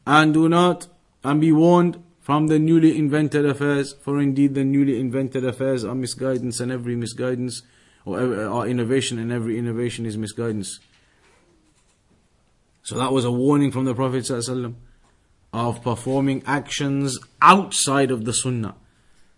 And 0.08 0.34
do 0.34 0.48
not, 0.48 0.88
and 1.26 1.42
be 1.42 1.52
warned 1.52 2.02
from 2.31 2.47
the 2.47 2.61
newly 2.61 2.97
invented 2.97 3.45
affairs, 3.45 3.93
for 3.93 4.21
indeed 4.21 4.55
the 4.55 4.63
newly 4.63 5.01
invented 5.01 5.45
affairs 5.45 5.85
are 5.85 5.97
misguidance 5.97 6.61
and 6.61 6.71
every 6.71 6.95
misguidance, 6.95 7.63
or 8.05 8.21
uh, 8.21 8.47
are 8.47 8.69
innovation 8.69 9.19
and 9.19 9.33
every 9.33 9.59
innovation 9.59 10.07
is 10.07 10.17
misguidance. 10.17 10.79
So 12.85 12.97
that 12.99 13.11
was 13.11 13.25
a 13.25 13.33
warning 13.33 13.73
from 13.73 13.85
the 13.85 13.97
Prophet 13.97 14.31
of 15.53 15.83
performing 15.83 16.45
actions 16.47 17.19
outside 17.43 18.13
of 18.13 18.25
the 18.25 18.33
Sunnah. 18.33 18.77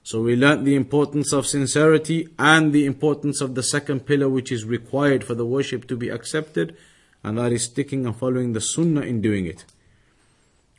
So 0.03 0.20
we 0.20 0.36
learnt 0.36 0.66
the 0.66 0.76
importance 0.76 1.32
of 1.32 1.47
sincerity 1.47 2.28
and 2.38 2.74
the 2.74 2.84
importance 2.84 3.40
of 3.40 3.55
the 3.55 3.62
second 3.62 4.01
pillar 4.01 4.28
which 4.28 4.53
is 4.53 4.66
required 4.66 5.24
for 5.24 5.34
the 5.34 5.47
worship 5.47 5.88
to 5.88 5.97
be 5.97 6.11
accepted, 6.11 6.76
and 7.24 7.38
that 7.38 7.53
is 7.53 7.64
sticking 7.64 8.05
and 8.05 8.14
following 8.14 8.53
the 8.53 8.61
Sunnah 8.61 9.01
in 9.01 9.22
doing 9.22 9.47
it. 9.47 9.64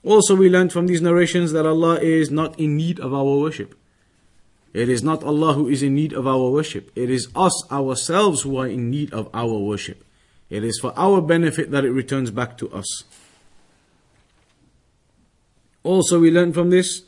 Also, 0.04 0.36
we 0.36 0.50
learned 0.50 0.74
from 0.74 0.88
these 0.88 1.02
narrations 1.02 1.54
that 1.54 1.66
Allah 1.66 2.00
is 2.00 2.30
not 2.30 2.60
in 2.60 2.76
need 2.76 3.00
of 3.00 3.14
our 3.14 3.40
worship. 3.40 3.76
It 4.74 4.90
is 4.90 5.04
not 5.04 5.24
Allah 5.24 5.54
who 5.54 5.70
is 5.70 5.84
in 5.84 5.96
need 5.96 6.14
of 6.14 6.28
our 6.28 6.50
worship. 6.50 6.92
It 6.96 7.10
is 7.10 7.30
us 7.36 7.72
ourselves 7.72 8.42
who 8.42 8.58
are 8.58 8.68
in 8.68 8.90
need 8.90 9.14
of 9.14 9.30
our 9.34 9.58
worship. 9.58 10.04
It 10.50 10.64
is 10.64 10.80
for 10.82 10.94
our 10.98 11.22
benefit 11.22 11.72
that 11.72 11.86
it 11.86 11.92
returns 11.92 12.32
back 12.32 12.58
to 12.58 12.72
us. 12.72 13.04
Also, 15.84 16.20
we 16.20 16.32
learn 16.32 16.54
from 16.54 16.70
this 16.70 17.04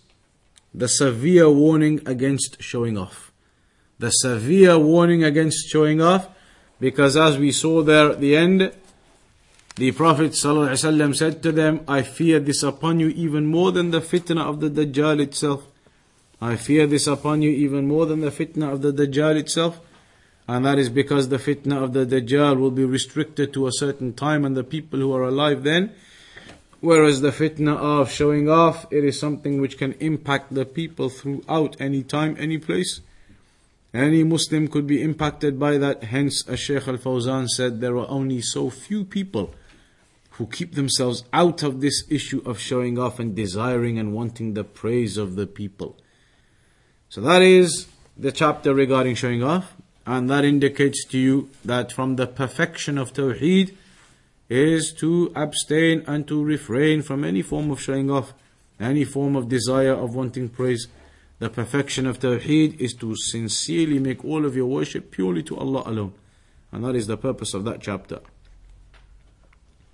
the 0.73 0.87
severe 0.87 1.49
warning 1.49 2.01
against 2.05 2.61
showing 2.61 2.97
off. 2.97 3.31
The 3.99 4.11
severe 4.11 4.77
warning 4.77 5.23
against 5.23 5.69
showing 5.69 6.01
off, 6.01 6.27
because 6.79 7.15
as 7.15 7.37
we 7.37 7.51
saw 7.51 7.81
there 7.81 8.11
at 8.11 8.19
the 8.19 8.35
end, 8.35 8.73
the 9.75 9.91
Prophet 9.91 10.31
ﷺ 10.31 11.15
said 11.15 11.43
to 11.43 11.51
them, 11.51 11.81
I 11.87 12.01
fear 12.01 12.39
this 12.39 12.63
upon 12.63 12.99
you 12.99 13.09
even 13.09 13.45
more 13.45 13.71
than 13.71 13.91
the 13.91 14.01
fitna 14.01 14.41
of 14.41 14.59
the 14.59 14.69
Dajjal 14.69 15.21
itself. 15.21 15.65
I 16.41 16.55
fear 16.55 16.87
this 16.87 17.07
upon 17.07 17.41
you 17.41 17.49
even 17.49 17.87
more 17.87 18.05
than 18.05 18.21
the 18.21 18.31
fitna 18.31 18.71
of 18.71 18.81
the 18.81 18.91
Dajjal 18.91 19.37
itself. 19.37 19.79
And 20.47 20.65
that 20.65 20.77
is 20.77 20.89
because 20.89 21.29
the 21.29 21.37
fitna 21.37 21.83
of 21.83 21.93
the 21.93 22.05
Dajjal 22.05 22.59
will 22.59 22.71
be 22.71 22.85
restricted 22.85 23.53
to 23.53 23.67
a 23.67 23.71
certain 23.71 24.13
time 24.13 24.45
and 24.45 24.55
the 24.55 24.63
people 24.63 24.99
who 24.99 25.13
are 25.13 25.23
alive 25.23 25.63
then 25.63 25.91
Whereas 26.85 27.21
the 27.21 27.31
fitna 27.31 27.75
of 27.77 28.11
showing 28.11 28.47
off, 28.47 28.85
it 28.91 29.03
is 29.03 29.19
something 29.19 29.59
which 29.59 29.75
can 29.75 29.93
impact 29.93 30.53
the 30.53 30.65
people 30.65 31.09
throughout 31.09 31.75
any 31.79 32.03
time, 32.03 32.35
any 32.37 32.59
place. 32.59 33.01
Any 33.91 34.23
Muslim 34.23 34.67
could 34.67 34.85
be 34.85 35.01
impacted 35.01 35.57
by 35.59 35.79
that. 35.79 36.03
Hence, 36.03 36.47
as 36.47 36.59
Shaykh 36.59 36.87
Al 36.87 36.97
Fawzan 36.97 37.47
said, 37.47 37.81
there 37.81 37.97
are 37.97 38.07
only 38.07 38.39
so 38.39 38.69
few 38.69 39.03
people 39.03 39.55
who 40.37 40.47
keep 40.47 40.75
themselves 40.75 41.23
out 41.31 41.63
of 41.63 41.79
this 41.79 42.03
issue 42.09 42.41
of 42.45 42.59
showing 42.59 42.99
off 42.99 43.19
and 43.19 43.35
desiring 43.35 43.97
and 43.97 44.13
wanting 44.13 44.53
the 44.53 44.63
praise 44.63 45.17
of 45.17 45.35
the 45.35 45.47
people. 45.47 45.97
So 47.09 47.21
that 47.21 47.41
is 47.41 47.87
the 48.17 48.31
chapter 48.31 48.73
regarding 48.73 49.15
showing 49.15 49.43
off, 49.43 49.73
and 50.05 50.29
that 50.29 50.43
indicates 50.43 51.05
to 51.05 51.17
you 51.17 51.49
that 51.63 51.91
from 51.91 52.17
the 52.17 52.27
perfection 52.27 52.97
of 52.97 53.13
Tawheed, 53.13 53.75
is 54.49 54.93
to 54.93 55.31
abstain 55.35 56.03
and 56.05 56.27
to 56.27 56.43
refrain 56.43 57.01
from 57.01 57.23
any 57.23 57.41
form 57.41 57.71
of 57.71 57.81
showing 57.81 58.11
off, 58.11 58.33
any 58.79 59.03
form 59.03 59.35
of 59.35 59.49
desire 59.49 59.93
of 59.93 60.15
wanting 60.15 60.49
praise. 60.49 60.87
The 61.39 61.49
perfection 61.49 62.05
of 62.05 62.19
Tawheed 62.19 62.79
is 62.79 62.93
to 62.95 63.15
sincerely 63.15 63.99
make 63.99 64.23
all 64.23 64.45
of 64.45 64.55
your 64.55 64.67
worship 64.67 65.11
purely 65.11 65.43
to 65.43 65.57
Allah 65.57 65.83
alone. 65.85 66.13
And 66.71 66.83
that 66.83 66.95
is 66.95 67.07
the 67.07 67.17
purpose 67.17 67.53
of 67.53 67.63
that 67.65 67.81
chapter. 67.81 68.19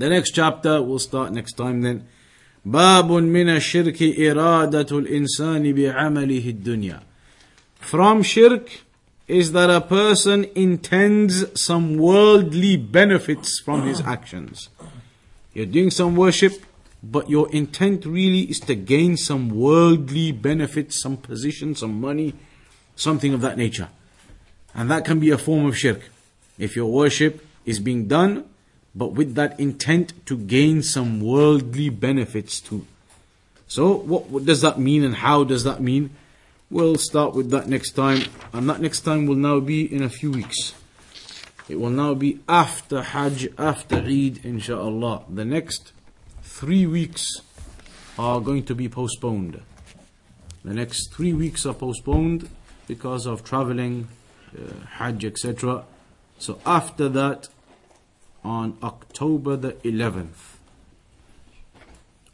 The 0.01 0.09
next 0.09 0.33
chapter 0.33 0.83
will 0.83 0.99
start 0.99 1.33
next 1.33 1.55
time 1.55 1.83
then. 1.83 2.07
باب 2.67 3.13
من 3.13 3.49
الشرك 3.49 4.03
إرادة 4.03 4.99
الإنسان 4.99 5.73
بعمله 5.73 6.49
الدنيا. 6.49 7.01
From 7.79 8.23
shirk 8.23 8.69
is 9.29 9.53
that 9.53 9.71
a 9.71 9.81
person 9.81 10.47
intends 10.55 11.45
some 11.61 11.97
worldly 11.97 12.77
benefits 12.77 13.61
from 13.61 13.87
his 13.87 14.01
actions. 14.01 14.69
You're 15.55 15.67
doing 15.67 15.91
some 15.91 16.17
worship, 16.17 16.65
but 17.03 17.31
your 17.31 17.51
intent 17.53 18.05
really 18.05 18.43
is 18.43 18.61
to 18.61 18.75
gain 18.75 19.17
some 19.17 19.51
worldly 19.51 20.33
benefits, 20.33 21.01
some 21.01 21.17
position, 21.17 21.75
some 21.75 22.01
money, 22.01 22.35
something 22.95 23.33
of 23.33 23.41
that 23.41 23.57
nature. 23.57 23.89
And 24.75 24.91
that 24.91 25.05
can 25.05 25.21
be 25.21 25.31
a 25.31 25.39
form 25.39 25.67
of 25.67 25.77
shirk. 25.79 26.11
If 26.59 26.77
your 26.77 26.91
worship 26.91 27.47
is 27.65 27.79
being 27.79 28.07
done, 28.07 28.45
but 28.94 29.14
with 29.14 29.36
that 29.36 29.60
intent 29.60 30.14
to 30.26 30.38
gain 30.38 30.84
some 30.84 31.22
worldly 31.22 31.90
benefits 31.90 32.60
too. 32.60 32.86
So, 33.68 33.94
what, 33.94 34.28
what 34.28 34.46
does 34.46 34.62
that 34.62 34.80
mean 34.80 35.04
and 35.04 35.16
how 35.16 35.44
does 35.44 35.64
that 35.64 35.82
mean? 35.82 36.10
We'll 36.70 36.98
start 36.98 37.36
with 37.36 37.52
that 37.52 37.68
next 37.68 37.92
time, 37.92 38.24
and 38.54 38.70
that 38.70 38.82
next 38.82 39.02
time 39.02 39.26
will 39.26 39.36
now 39.36 39.60
be 39.60 39.84
in 39.94 40.04
a 40.04 40.10
few 40.10 40.32
weeks. 40.32 40.74
It 41.68 41.80
will 41.80 41.90
now 41.90 42.14
be 42.14 42.40
after 42.50 43.02
Hajj, 43.02 43.48
after 43.58 43.98
Eid, 43.98 44.44
inshallah. 44.44 45.24
The 45.30 45.46
next 45.46 45.94
three 46.44 46.86
weeks 46.86 47.26
are 48.20 48.42
going 48.42 48.64
to 48.66 48.76
be 48.76 48.90
postponed. 48.90 49.62
The 50.64 50.74
next 50.74 51.14
three 51.14 51.34
weeks 51.34 51.66
are 51.66 51.74
postponed 51.74 52.50
because 52.88 53.26
of 53.26 53.44
traveling, 53.44 54.10
uh, 54.54 54.86
Hajj, 54.98 55.26
etc. 55.26 55.86
So 56.40 56.60
after 56.66 57.08
that, 57.10 57.48
on 58.44 58.78
October 58.82 59.56
the 59.56 59.74
11th, 59.84 60.58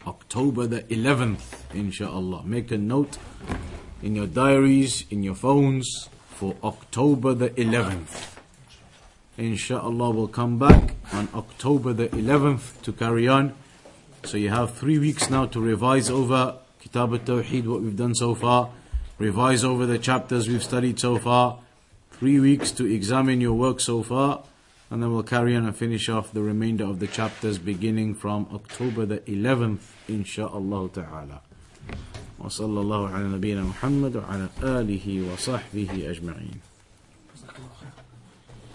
October 0.06 0.68
the 0.68 0.82
11th, 0.84 1.74
inshallah. 1.74 2.44
Make 2.46 2.72
a 2.72 2.78
note 2.78 3.18
in 4.02 4.16
your 4.16 4.28
diaries, 4.28 5.06
in 5.10 5.24
your 5.24 5.36
phones 5.36 6.10
for 6.30 6.56
October 6.64 7.34
the 7.34 7.50
11th. 7.50 8.36
Inshallah, 9.38 10.10
we'll 10.12 10.28
come 10.28 10.58
back 10.58 10.96
on 11.12 11.28
October 11.34 11.94
the 11.94 12.08
11th 12.10 12.82
to 12.84 12.94
carry 12.94 13.28
on. 13.28 13.54
So 14.24 14.38
you 14.38 14.50
have 14.50 14.74
three 14.74 14.98
weeks 14.98 15.30
now 15.30 15.46
to 15.48 15.60
revise 15.60 16.10
over 16.10 16.58
Kitab 16.80 17.12
al-Tawheed, 17.12 17.66
what 17.66 17.82
we've 17.82 17.96
done 17.96 18.16
so 18.16 18.34
far, 18.34 18.70
revise 19.18 19.64
over 19.64 19.86
the 19.86 20.00
chapters 20.00 20.48
we've 20.48 20.64
studied 20.64 21.00
so 21.00 21.18
far, 21.18 21.60
three 22.12 22.40
weeks 22.40 22.72
to 22.72 22.86
examine 22.86 23.42
your 23.42 23.54
work 23.54 23.80
so 23.80 24.04
far, 24.04 24.44
and 24.91 25.03
then 25.03 25.13
we'll 25.13 25.23
carry 25.23 25.57
on 25.57 25.65
and 25.65 25.77
finish 25.77 26.09
off 26.09 26.33
the 26.33 26.43
remainder 26.43 26.85
of 26.85 26.99
the 26.99 27.07
chapters 27.07 27.59
beginning 27.59 28.15
from 28.15 28.47
October 28.53 29.07
the 29.07 29.19
11th, 29.21 29.81
inshallah 30.09 30.89
ta'ala. 30.91 31.41
وصلى 32.39 32.81
الله 32.81 33.09
على 33.09 33.25
نبينا 33.25 33.63
محمد 33.63 34.17
وعلى 34.17 34.49
آله 34.63 35.33
وصحبه 35.33 36.11
أجمعين 36.11 36.66